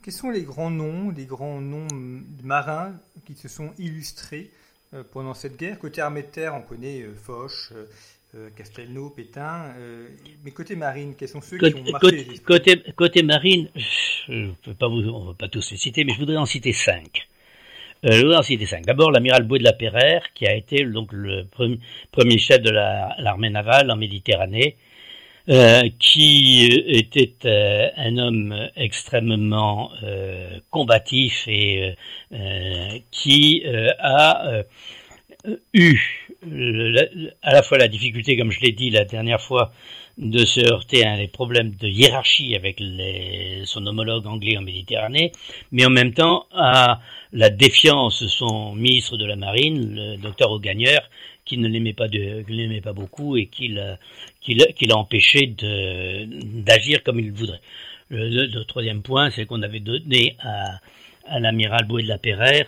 Quels 0.06 0.14
sont 0.14 0.30
les 0.30 0.44
grands 0.44 0.70
noms, 0.70 1.10
les 1.10 1.26
grands 1.26 1.60
noms 1.60 1.88
marins 2.44 2.94
qui 3.26 3.34
se 3.34 3.48
sont 3.48 3.72
illustrés 3.80 4.52
euh, 4.94 5.02
pendant 5.12 5.34
cette 5.34 5.58
guerre? 5.58 5.80
Côté 5.80 6.00
armée 6.00 6.22
de 6.22 6.28
terre, 6.28 6.54
on 6.54 6.62
connaît 6.62 7.02
euh, 7.02 7.16
Foch, 7.16 7.74
euh, 8.36 8.50
Castelnau, 8.56 9.10
Pétain. 9.10 9.74
mais 10.44 10.52
côté 10.52 10.76
marine, 10.76 11.16
quels 11.18 11.30
sont 11.30 11.42
ceux 11.42 11.58
qui 11.58 11.74
ont 11.74 11.92
marqué 11.92 12.24
côté, 12.24 12.40
côté, 12.46 12.94
côté, 12.96 13.24
marine, 13.24 13.68
je 13.76 14.52
peux 14.62 14.76
pas 14.76 14.88
vous, 14.88 15.00
on 15.10 15.24
ne 15.24 15.28
va 15.30 15.34
pas 15.34 15.48
tous 15.48 15.72
les 15.72 15.78
citer, 15.78 16.04
mais 16.04 16.14
je 16.14 16.20
voudrais 16.20 16.38
en 16.38 16.46
citer 16.46 16.72
cinq. 16.72 17.28
Euh, 18.06 18.12
je 18.12 18.22
voudrais 18.22 18.38
en 18.38 18.44
citer 18.44 18.68
cinq. 18.68 18.86
D'abord, 18.86 19.10
l'amiral 19.10 19.42
Boué 19.42 19.58
de 19.58 19.64
la 19.64 19.74
Perrère, 19.74 20.22
qui 20.36 20.46
a 20.46 20.54
été 20.54 20.86
donc 20.86 21.14
le 21.14 21.46
premier, 21.46 21.80
premier 22.12 22.38
chef 22.38 22.62
de 22.62 22.70
l'armée 22.70 23.50
navale 23.50 23.90
en 23.90 23.96
Méditerranée, 23.96 24.76
euh, 25.48 25.84
qui 26.00 26.66
était 26.88 27.36
euh, 27.46 27.90
un 27.98 28.18
homme 28.18 28.68
extrêmement 28.76 29.92
euh, 30.02 30.58
combatif 30.72 31.48
et 31.48 31.96
qui 33.12 33.64
a 34.00 34.64
eu 35.74 36.00
à 37.44 37.54
la 37.54 37.62
fois 37.62 37.78
la 37.78 37.88
difficulté, 37.88 38.36
comme 38.38 38.52
je 38.52 38.60
l'ai 38.62 38.72
dit 38.72 38.90
la 38.90 39.06
dernière 39.06 39.40
fois, 39.40 39.72
de 40.18 40.46
se 40.46 40.62
heurter 40.62 41.06
à 41.06 41.18
des 41.18 41.28
problèmes 41.28 41.76
de 41.76 41.88
hiérarchie 41.88 42.56
avec 42.56 42.80
les, 42.80 43.62
son 43.66 43.86
homologue 43.86 44.26
anglais 44.28 44.58
en 44.58 44.62
Méditerranée, 44.62 45.32
mais 45.72 45.86
en 45.86 45.90
même 45.90 46.14
temps 46.14 46.46
à 46.54 47.02
la 47.34 47.50
défiance 47.50 48.24
de 48.24 48.28
son 48.28 48.74
ministre 48.74 49.18
de 49.18 49.26
la 49.26 49.36
Marine, 49.36 49.94
le 49.96 50.18
docteur 50.18 50.52
Augagneur, 50.52 51.02
qui 51.46 51.58
ne 51.58 51.68
l'aimait 51.68 51.94
pas, 51.94 52.08
de, 52.08 52.44
l'aimait 52.48 52.82
pas 52.82 52.94
beaucoup 52.94 53.38
et 53.38 53.46
qui 53.46 53.70
l'a, 53.70 53.98
qui 54.42 54.56
l'a, 54.56 54.98
empêché 54.98 55.48
d'agir 55.48 57.04
comme 57.04 57.20
il 57.20 57.32
voudrait. 57.32 57.62
Le, 58.10 58.46
le, 58.48 58.64
troisième 58.66 59.02
point, 59.02 59.30
c'est 59.30 59.46
qu'on 59.46 59.62
avait 59.62 59.80
donné 59.80 60.36
à, 60.40 60.80
l'amiral 61.40 61.86
Boué 61.86 62.04
de 62.04 62.08
la 62.08 62.18
Perrère 62.18 62.68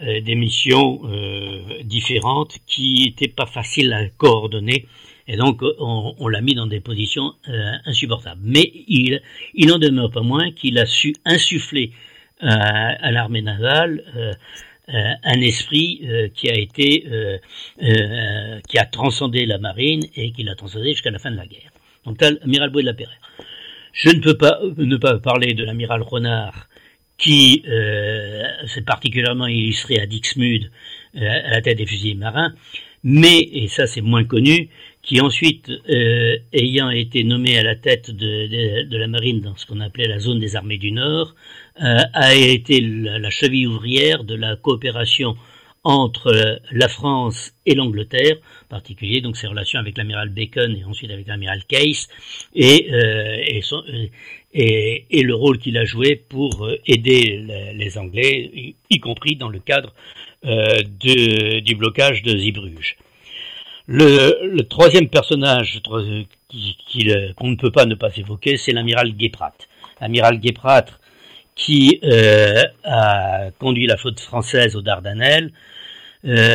euh, 0.00 0.20
des 0.20 0.34
missions 0.34 1.00
euh, 1.04 1.82
différentes 1.84 2.58
qui 2.66 3.04
n'étaient 3.04 3.28
pas 3.28 3.46
faciles 3.46 3.92
à 3.92 4.08
coordonner 4.08 4.86
et 5.30 5.36
donc 5.36 5.60
on, 5.78 6.28
l'a 6.28 6.40
mis 6.40 6.54
dans 6.54 6.66
des 6.66 6.80
positions 6.80 7.34
euh, 7.48 7.72
insupportables. 7.84 8.40
Mais 8.42 8.72
il, 8.88 9.20
il 9.54 9.70
en 9.72 9.78
demeure 9.78 10.10
pas 10.10 10.22
moins 10.22 10.50
qu'il 10.52 10.78
a 10.78 10.86
su 10.86 11.14
insuffler 11.26 11.92
à 12.40 13.10
l'armée 13.10 13.42
navale 13.42 14.04
euh, 14.16 14.32
un 14.88 15.40
esprit 15.40 16.00
euh, 16.04 16.28
qui 16.34 16.48
a 16.48 16.54
été 16.54 17.04
euh, 17.10 17.38
qui 18.68 18.78
a 18.78 18.86
transcendé 18.86 19.44
la 19.46 19.58
marine 19.58 20.02
et 20.16 20.32
qui 20.32 20.42
l'a 20.42 20.54
transcendé 20.54 20.92
jusqu'à 20.92 21.10
la 21.10 21.18
fin 21.18 21.30
de 21.30 21.36
la 21.36 21.46
guerre. 21.46 21.70
Donc 22.04 22.20
l'amiral 22.20 22.70
Boué 22.70 22.82
de 22.82 22.86
la 22.86 22.94
Perrère. 22.94 23.20
Je 23.92 24.10
ne 24.10 24.20
peux 24.20 24.36
pas 24.36 24.60
ne 24.76 24.96
pas 24.96 25.18
parler 25.18 25.54
de 25.54 25.64
l'amiral 25.64 26.02
Renard 26.02 26.68
qui 27.18 27.64
s'est 28.66 28.82
particulièrement 28.82 29.48
illustré 29.48 29.98
à 29.98 30.06
Dixmude 30.06 30.70
à 31.16 31.50
la 31.50 31.60
tête 31.60 31.76
des 31.76 31.86
fusiliers 31.86 32.14
marins, 32.14 32.54
mais, 33.02 33.40
et 33.40 33.66
ça 33.66 33.88
c'est 33.88 34.02
moins 34.02 34.22
connu, 34.22 34.68
qui 35.02 35.20
ensuite, 35.20 35.72
ayant 36.52 36.90
été 36.90 37.24
nommé 37.24 37.58
à 37.58 37.64
la 37.64 37.74
tête 37.74 38.12
de, 38.12 38.84
de, 38.84 38.96
la 38.96 39.08
marine 39.08 39.40
dans 39.40 39.56
ce 39.56 39.66
qu'on 39.66 39.80
appelait 39.80 40.06
la 40.06 40.20
zone 40.20 40.38
des 40.38 40.54
armées 40.54 40.78
du 40.78 40.92
Nord, 40.92 41.34
euh, 41.34 41.67
a 41.80 42.34
été 42.34 42.80
la, 42.80 43.30
cheville 43.30 43.66
ouvrière 43.66 44.24
de 44.24 44.34
la 44.34 44.56
coopération 44.56 45.36
entre 45.84 46.60
la 46.72 46.88
France 46.88 47.52
et 47.64 47.74
l'Angleterre, 47.74 48.36
en 48.64 48.68
particulier 48.68 49.20
donc 49.20 49.36
ses 49.36 49.46
relations 49.46 49.78
avec 49.78 49.96
l'amiral 49.96 50.28
Bacon 50.28 50.76
et 50.76 50.84
ensuite 50.84 51.10
avec 51.10 51.26
l'amiral 51.26 51.64
Case, 51.66 52.08
et, 52.54 52.88
euh, 52.92 53.42
et, 53.46 53.62
son, 53.62 53.82
et, 54.52 55.04
et, 55.10 55.22
le 55.22 55.34
rôle 55.34 55.58
qu'il 55.58 55.78
a 55.78 55.84
joué 55.84 56.16
pour 56.16 56.66
euh, 56.66 56.76
aider 56.86 57.72
les, 57.74 57.98
Anglais, 57.98 58.74
y, 58.90 59.00
compris 59.00 59.36
dans 59.36 59.48
le 59.48 59.60
cadre 59.60 59.94
euh, 60.44 60.82
du 60.82 61.74
blocage 61.74 62.22
de 62.22 62.36
Zeebrugge. 62.36 62.96
Le, 63.86 64.46
le 64.46 64.62
troisième 64.64 65.08
personnage 65.08 65.80
qu'on 65.82 67.48
ne 67.48 67.56
peut 67.56 67.70
pas 67.70 67.86
ne 67.86 67.94
pas 67.94 68.14
évoquer, 68.14 68.58
c'est 68.58 68.72
l'amiral 68.72 69.12
Guéprat. 69.12 69.56
L'amiral 70.02 70.38
Guéprat 70.38 70.84
qui 71.58 71.98
euh, 72.04 72.62
a 72.84 73.50
conduit 73.58 73.86
la 73.86 73.98
flotte 73.98 74.20
française 74.20 74.76
aux 74.76 74.80
Dardanelles, 74.80 75.52
euh, 76.24 76.54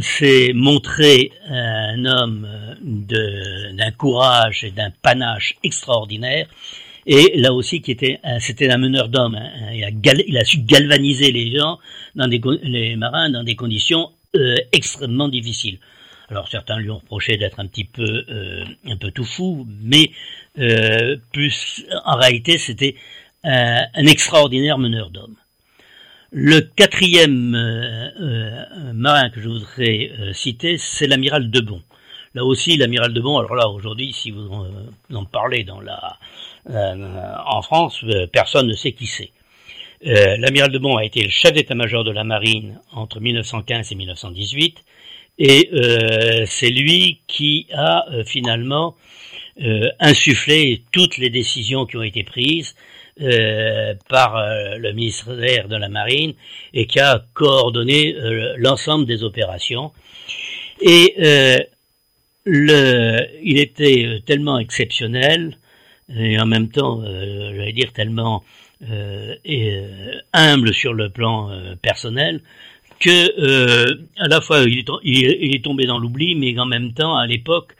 s'est 0.00 0.52
montré 0.54 1.30
un 1.48 2.04
homme 2.04 2.48
d'un 2.80 3.90
courage 3.92 4.64
et 4.64 4.70
d'un 4.70 4.90
panache 5.02 5.54
extraordinaire, 5.62 6.46
et 7.06 7.32
là 7.36 7.52
aussi 7.52 7.80
qui 7.82 7.90
était 7.92 8.18
c'était 8.40 8.70
un 8.70 8.78
meneur 8.78 9.08
d'hommes. 9.08 9.36
Hein, 9.36 9.72
il, 9.72 10.38
a 10.38 10.44
su 10.44 10.58
galvaniser 10.60 11.30
les 11.30 11.54
gens, 11.54 11.78
dans 12.14 12.26
des, 12.26 12.40
les 12.62 12.96
marins, 12.96 13.30
dans 13.30 13.44
des 13.44 13.54
conditions 13.54 14.10
euh, 14.34 14.56
extrêmement 14.72 15.28
difficiles. 15.28 15.78
Alors 16.30 16.48
certains 16.48 16.78
lui 16.78 16.90
ont 16.90 16.98
reproché 16.98 17.36
d'être 17.36 17.60
un 17.60 17.66
petit 17.66 17.84
peu 17.84 18.24
un 18.86 18.96
peu 18.96 19.10
tout 19.10 19.24
fou, 19.24 19.66
mais 19.82 20.10
plus 21.32 21.84
en 22.04 22.16
réalité 22.16 22.56
c'était 22.56 22.96
un 23.44 24.06
extraordinaire 24.06 24.78
meneur 24.78 25.10
d'hommes. 25.10 25.36
Le 26.30 26.60
quatrième 26.60 27.50
marin 28.94 29.30
que 29.30 29.40
je 29.40 29.48
voudrais 29.48 30.10
citer, 30.32 30.78
c'est 30.78 31.06
l'amiral 31.06 31.50
Debon. 31.50 31.82
Là 32.34 32.44
aussi, 32.44 32.76
l'amiral 32.76 33.12
de 33.12 33.20
Bon, 33.20 33.38
alors 33.38 33.54
là, 33.54 33.68
aujourd'hui, 33.68 34.12
si 34.12 34.30
vous 34.30 34.48
en 35.12 35.24
parlez 35.26 35.64
dans 35.64 35.80
la, 35.80 36.18
euh, 36.70 37.34
en 37.46 37.60
France, 37.60 38.02
euh, 38.04 38.26
personne 38.26 38.68
ne 38.68 38.72
sait 38.72 38.92
qui 38.92 39.06
c'est. 39.06 39.30
Euh, 40.06 40.36
l'amiral 40.38 40.70
de 40.72 40.78
Bon 40.78 40.96
a 40.96 41.04
été 41.04 41.22
le 41.22 41.28
chef 41.28 41.52
d'état-major 41.52 42.04
de 42.04 42.10
la 42.10 42.24
marine 42.24 42.80
entre 42.92 43.20
1915 43.20 43.92
et 43.92 43.94
1918, 43.94 44.84
et 45.38 45.70
c'est 46.46 46.70
lui 46.70 47.20
qui 47.26 47.66
a 47.74 48.04
finalement 48.26 48.94
insufflé 49.98 50.82
toutes 50.92 51.16
les 51.16 51.30
décisions 51.30 51.86
qui 51.86 51.96
ont 51.96 52.02
été 52.02 52.22
prises 52.22 52.76
par 54.08 54.36
le 54.78 54.92
ministère 54.92 55.68
de 55.68 55.76
la 55.76 55.88
Marine 55.88 56.34
et 56.72 56.86
qui 56.86 56.98
a 57.00 57.24
coordonné 57.34 58.14
l'ensemble 58.56 59.06
des 59.06 59.22
opérations. 59.22 59.92
Et 60.80 61.14
il 62.46 63.58
était 63.58 64.04
euh, 64.06 64.18
tellement 64.20 64.58
exceptionnel 64.58 65.56
et 66.14 66.38
en 66.38 66.46
même 66.46 66.68
temps, 66.68 67.02
euh, 67.02 67.52
j'allais 67.54 67.72
dire 67.72 67.92
tellement 67.92 68.42
euh, 68.90 69.34
euh, 69.48 70.12
humble 70.32 70.74
sur 70.74 70.92
le 70.92 71.08
plan 71.10 71.50
personnel 71.80 72.40
que 72.98 73.92
à 74.20 74.28
la 74.28 74.40
fois 74.40 74.60
il 74.60 74.78
est, 74.78 75.38
il 75.40 75.54
est 75.54 75.64
tombé 75.64 75.86
dans 75.86 75.98
l'oubli, 75.98 76.34
mais 76.34 76.58
en 76.58 76.66
même 76.66 76.92
temps, 76.92 77.16
à 77.16 77.26
l'époque, 77.26 77.74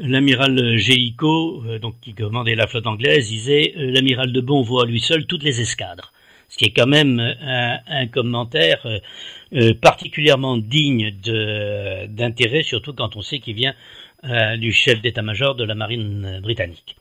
l'amiral 0.00 0.76
Géico, 0.76 1.62
donc 1.80 1.94
qui 2.00 2.14
commandait 2.14 2.54
la 2.54 2.66
flotte 2.66 2.86
anglaise, 2.86 3.28
disait 3.28 3.72
l'amiral 3.76 4.32
de 4.32 4.40
Bon 4.40 4.62
voit 4.62 4.82
à 4.82 4.86
lui 4.86 5.00
seul 5.00 5.26
toutes 5.26 5.44
les 5.44 5.60
escadres 5.60 6.12
ce 6.50 6.58
qui 6.58 6.64
est 6.66 6.72
quand 6.72 6.86
même 6.86 7.20
un, 7.20 8.06
commentaire 8.08 8.80
euh, 8.84 8.98
euh, 9.54 9.74
particulièrement 9.74 10.58
digne 10.58 11.12
d'intérêt, 12.08 12.62
surtout 12.62 12.92
quand 12.92 13.16
on 13.16 13.22
sait 13.22 13.38
qu'il 13.38 13.54
vient 13.54 13.74
euh, 14.24 14.56
du 14.56 14.72
chef 14.72 15.00
d'état-major 15.00 15.54
de 15.54 15.64
la 15.64 15.74
marine 15.74 16.40
britannique. 16.42 16.96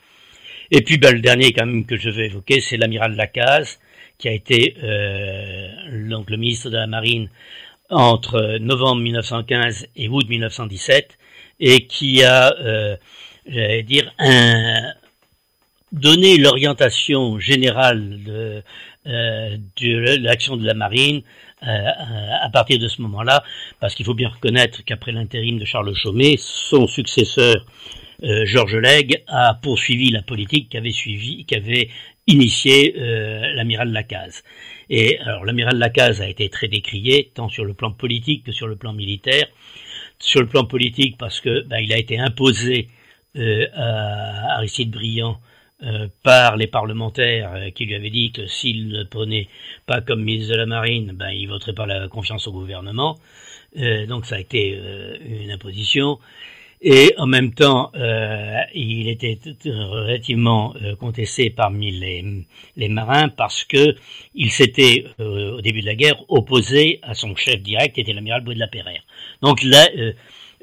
Et 0.71 0.81
puis 0.81 0.99
ben, 0.99 1.13
le 1.13 1.19
dernier 1.19 1.51
quand 1.51 1.65
même 1.65 1.85
que 1.85 1.97
je 1.97 2.11
veux 2.11 2.25
évoquer, 2.25 2.61
c'est 2.61 2.77
l'amiral 2.77 3.15
Lacaze, 3.15 3.79
qui 4.19 4.27
a 4.27 4.33
été 4.33 4.75
donc 6.09 6.29
le 6.29 6.37
ministre 6.37 6.69
de 6.69 6.75
la 6.75 6.87
marine 6.87 7.29
entre 7.89 8.57
novembre 8.59 9.01
1915 9.01 9.87
et 9.95 10.09
août 10.09 10.27
1917, 10.27 11.17
et 11.59 11.87
qui 11.87 12.23
a, 12.23 12.53
j'allais 13.45 13.83
dire, 13.83 14.11
un, 14.19 14.93
donné 15.91 16.37
l'orientation 16.37 17.39
générale 17.39 18.23
de, 18.23 18.63
euh, 19.07 19.57
de 19.81 20.17
l'action 20.21 20.57
de 20.57 20.65
la 20.65 20.73
marine 20.73 21.21
euh, 21.63 21.87
à 22.41 22.49
partir 22.51 22.79
de 22.79 22.87
ce 22.87 23.01
moment-là, 23.01 23.43
parce 23.79 23.95
qu'il 23.95 24.05
faut 24.05 24.13
bien 24.13 24.29
reconnaître 24.29 24.83
qu'après 24.85 25.11
l'intérim 25.11 25.57
de 25.57 25.65
Charles 25.65 25.93
Chaumet, 25.95 26.35
son 26.37 26.87
successeur 26.87 27.65
euh, 28.23 28.45
Georges 28.45 28.75
Legge 28.75 29.15
a 29.27 29.53
poursuivi 29.55 30.11
la 30.11 30.21
politique 30.21 30.69
qu'avait 30.69 30.91
suivi, 30.91 31.45
qu'avait 31.45 31.89
initié 32.27 32.95
euh, 32.97 33.53
l'amiral 33.55 33.91
Lacaze. 33.91 34.43
Et 34.89 35.19
alors 35.19 35.45
l'amiral 35.45 35.77
Lacaze 35.77 36.21
a 36.21 36.27
été 36.27 36.49
très 36.49 36.67
décrié, 36.67 37.31
tant 37.33 37.49
sur 37.49 37.65
le 37.65 37.73
plan 37.73 37.91
politique 37.91 38.45
que 38.45 38.51
sur 38.51 38.67
le 38.67 38.75
plan 38.75 38.93
militaire. 38.93 39.47
Sur 40.21 40.41
le 40.41 40.47
plan 40.47 40.65
politique, 40.65 41.17
parce 41.17 41.39
que 41.39 41.63
ben, 41.67 41.79
il 41.79 41.93
a 41.93 41.97
été 41.97 42.19
imposé 42.19 42.89
euh, 43.37 43.67
à 43.73 44.55
Aristide 44.57 44.91
Briand 44.91 45.39
euh, 45.83 46.07
par 46.23 46.57
les 46.57 46.67
parlementaires 46.67 47.53
euh, 47.53 47.69
qui 47.69 47.85
lui 47.85 47.95
avaient 47.95 48.09
dit 48.09 48.31
que 48.33 48.45
s'il 48.47 48.89
ne 48.89 49.03
prenait 49.03 49.47
pas 49.85 50.01
comme 50.01 50.23
ministre 50.23 50.51
de 50.51 50.57
la 50.57 50.65
Marine, 50.65 51.13
ben, 51.13 51.29
il 51.29 51.47
voterait 51.47 51.73
pas 51.73 51.85
la 51.85 52.07
confiance 52.09 52.47
au 52.47 52.51
gouvernement. 52.51 53.17
Donc 54.07 54.25
ça 54.25 54.37
a 54.37 54.39
été 54.39 54.81
une 55.21 55.51
imposition. 55.51 56.17
Et 56.81 57.13
en 57.17 57.27
même 57.27 57.53
temps, 57.53 57.91
il 58.73 59.09
était 59.09 59.37
relativement 59.65 60.73
contesté 60.99 61.49
parmi 61.49 61.91
les, 61.91 62.23
les, 62.77 62.87
marins 62.87 63.27
parce 63.27 63.65
que 63.65 63.95
il 64.33 64.49
s'était, 64.49 65.05
au 65.19 65.59
début 65.59 65.81
de 65.81 65.87
la 65.87 65.95
guerre, 65.95 66.23
opposé 66.29 66.99
à 67.03 67.15
son 67.15 67.35
chef 67.35 67.61
direct, 67.61 67.95
qui 67.95 68.01
était 68.01 68.13
l'amiral 68.13 68.45
Boué 68.45 68.55
de 68.55 68.59
la. 68.59 68.69
Donc 69.41 69.61
là, 69.63 69.89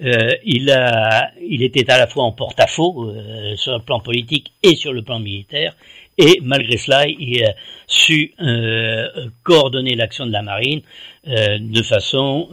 euh, 0.03 0.31
il, 0.45 0.71
a, 0.71 1.31
il 1.41 1.63
était 1.63 1.91
à 1.91 1.97
la 1.97 2.07
fois 2.07 2.25
en 2.25 2.33
porte-à-faux 2.33 3.09
euh, 3.09 3.57
sur 3.57 3.73
le 3.73 3.79
plan 3.79 3.99
politique 3.99 4.53
et 4.63 4.77
sur 4.77 4.93
le 4.93 5.03
plan 5.03 5.19
militaire, 5.19 5.75
et 6.19 6.39
malgré 6.43 6.77
cela, 6.77 7.07
il 7.07 7.45
a 7.45 7.55
su 7.87 8.35
euh, 8.41 9.09
coordonner 9.43 9.95
l'action 9.95 10.27
de 10.27 10.33
la 10.33 10.43
marine 10.43 10.83
de 11.27 11.83
façon, 11.83 12.49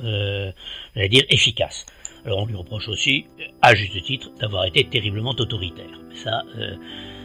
j'allais 0.96 1.10
dire, 1.10 1.24
efficace. 1.30 1.86
Alors 2.26 2.40
on 2.40 2.46
lui 2.46 2.56
reproche 2.56 2.88
aussi, 2.88 3.26
à 3.62 3.76
juste 3.76 4.02
titre, 4.04 4.32
d'avoir 4.40 4.66
été 4.66 4.86
terriblement 4.86 5.32
autoritaire. 5.38 6.00
Ça, 6.14 6.44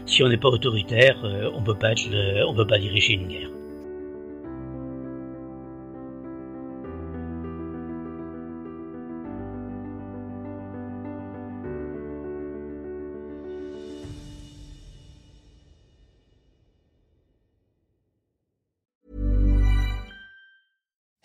si 0.06 0.22
on 0.22 0.28
n'est 0.28 0.38
pas 0.38 0.48
autoritaire, 0.48 1.16
on 1.54 1.62
peut 1.62 1.78
pas 1.78 1.94
on 2.46 2.54
peut 2.54 2.66
pas 2.66 2.78
diriger 2.78 3.14
une 3.14 3.28
guerre. 3.28 3.50